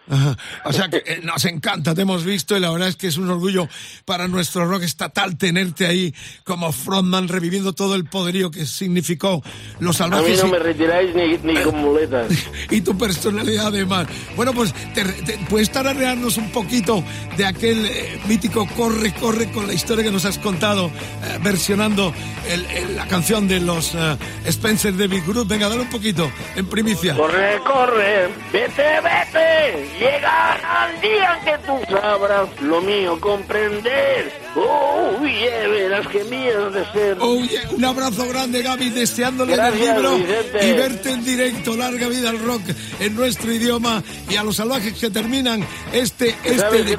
Ajá. 0.09 0.37
O 0.65 0.71
sea 0.73 0.89
que 0.89 0.97
eh, 1.05 1.19
nos 1.23 1.43
encanta, 1.45 1.93
te 1.93 2.01
hemos 2.03 2.23
visto 2.23 2.55
y 2.55 2.59
la 2.59 2.69
verdad 2.71 2.87
es 2.87 2.95
que 2.95 3.07
es 3.07 3.17
un 3.17 3.29
orgullo 3.29 3.67
para 4.05 4.27
nuestro 4.27 4.65
rock 4.65 4.83
estatal 4.83 5.37
tenerte 5.37 5.85
ahí 5.85 6.13
como 6.43 6.71
frontman 6.71 7.27
reviviendo 7.27 7.73
todo 7.73 7.95
el 7.95 8.05
poderío 8.05 8.49
que 8.51 8.65
significó 8.65 9.43
los 9.79 9.99
A 10.01 10.07
mí 10.07 10.13
salvajes 10.13 10.41
no 10.43 10.47
y- 10.47 10.51
me 10.51 10.59
retiráis 10.59 11.15
ni, 11.15 11.37
ni 11.53 11.61
con 11.61 11.75
muletas. 11.81 12.31
y 12.69 12.81
tu 12.81 12.97
personalidad 12.97 13.67
además. 13.67 14.07
Bueno, 14.35 14.53
pues 14.53 14.73
te, 14.93 15.03
te- 15.03 15.37
puedes 15.49 15.71
tararearnos 15.71 16.37
un 16.37 16.51
poquito 16.51 17.03
de 17.35 17.45
aquel 17.45 17.85
eh, 17.85 18.21
mítico 18.27 18.65
Corre, 18.77 19.13
Corre 19.13 19.51
con 19.51 19.67
la 19.67 19.73
historia 19.73 20.03
que 20.03 20.11
nos 20.11 20.25
has 20.25 20.37
contado, 20.39 20.87
eh, 20.87 21.39
versionando 21.43 22.13
el- 22.49 22.65
el- 22.67 22.95
la 22.95 23.07
canción 23.07 23.47
de 23.47 23.59
los 23.59 23.93
eh, 23.95 24.17
Spencer 24.45 24.95
David 24.95 25.23
Group. 25.27 25.47
Venga, 25.47 25.67
dale 25.69 25.81
un 25.81 25.89
poquito 25.89 26.31
en 26.55 26.65
primicia. 26.67 27.15
Corre, 27.15 27.57
corre, 27.65 28.29
vete, 28.53 28.83
vete, 29.03 29.96
llegará 29.99 30.91
el 30.93 31.01
día 31.01 31.39
que 31.43 31.57
tú 31.65 31.79
sabrás 31.89 32.49
lo 32.61 32.81
mío 32.81 33.19
comprender. 33.19 34.31
Oh, 34.55 35.25
yeah, 35.25 35.67
verás 35.67 36.07
que 36.07 36.23
mío 36.25 36.71
de 36.71 36.85
ser. 36.91 37.17
Oye, 37.19 37.59
un 37.71 37.85
abrazo 37.85 38.27
grande, 38.27 38.61
Gaby, 38.61 38.89
deseándole 38.89 39.53
el 39.53 39.79
libro 39.79 40.15
Vicente. 40.17 40.67
y 40.67 40.73
verte 40.73 41.11
en 41.11 41.23
directo. 41.23 41.75
Larga 41.75 42.07
vida 42.07 42.29
al 42.29 42.39
rock 42.39 42.61
en 42.99 43.15
nuestro 43.15 43.51
idioma 43.51 44.03
y 44.29 44.35
a 44.35 44.43
los 44.43 44.55
salvajes 44.55 44.93
que 44.93 45.09
terminan 45.09 45.65
este 45.93 46.35
este 46.43 46.97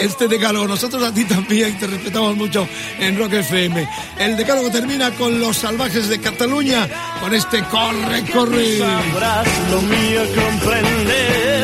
este 0.00 0.28
decálogo. 0.28 0.68
Nosotros 0.68 1.02
a 1.02 1.14
ti 1.14 1.24
también 1.24 1.78
te 1.78 1.86
respetamos 1.86 2.36
mucho 2.36 2.68
en 2.98 3.18
Rock 3.18 3.34
FM. 3.34 3.88
El 4.18 4.36
decálogo 4.36 4.70
termina 4.70 5.10
con 5.12 5.40
los 5.40 5.56
salvajes 5.56 6.08
de 6.08 6.20
Cataluña 6.20 6.88
con 7.20 7.34
este 7.34 7.62
corre 7.64 8.24
corre. 8.32 8.78
sabrás 8.78 9.48
lo 9.70 9.82
mío 9.82 10.20
comprender. 10.34 11.59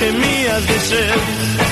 Oye, 0.00 0.12
verás 0.12 0.64
que 0.66 1.67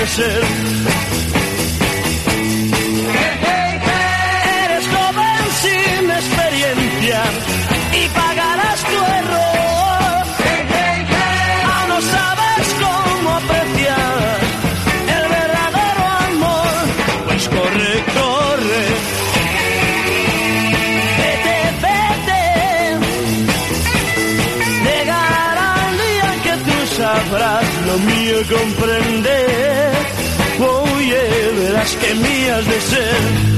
ser. 0.00 0.42
Eres 4.64 4.86
joven 4.94 5.42
sin 5.62 6.10
experiencia 6.10 7.22
y 8.00 8.08
pagarás 8.08 8.80
tu 8.90 8.98
error. 9.20 10.24
Aún 11.72 11.88
no 11.88 12.00
sabes 12.00 12.66
cómo 12.82 13.30
apreciar 13.30 14.38
el 15.16 15.24
verdadero 15.38 16.04
amor. 16.28 16.74
Pues 17.26 17.48
corre, 17.48 17.92
corre. 18.18 18.84
Vete, 21.18 21.58
vete. 21.84 22.42
Llegará 24.86 25.68
el 25.88 25.94
día 26.04 26.30
que 26.44 26.54
tú 26.64 26.76
sabrás 26.96 27.66
lo 27.86 27.96
mío 27.98 28.36
comprender. 28.56 29.42
Oye, 29.42 29.51
verás 31.82 31.96
que 31.96 32.14
mías 32.14 32.66
de 32.66 32.80
ser. 32.80 33.51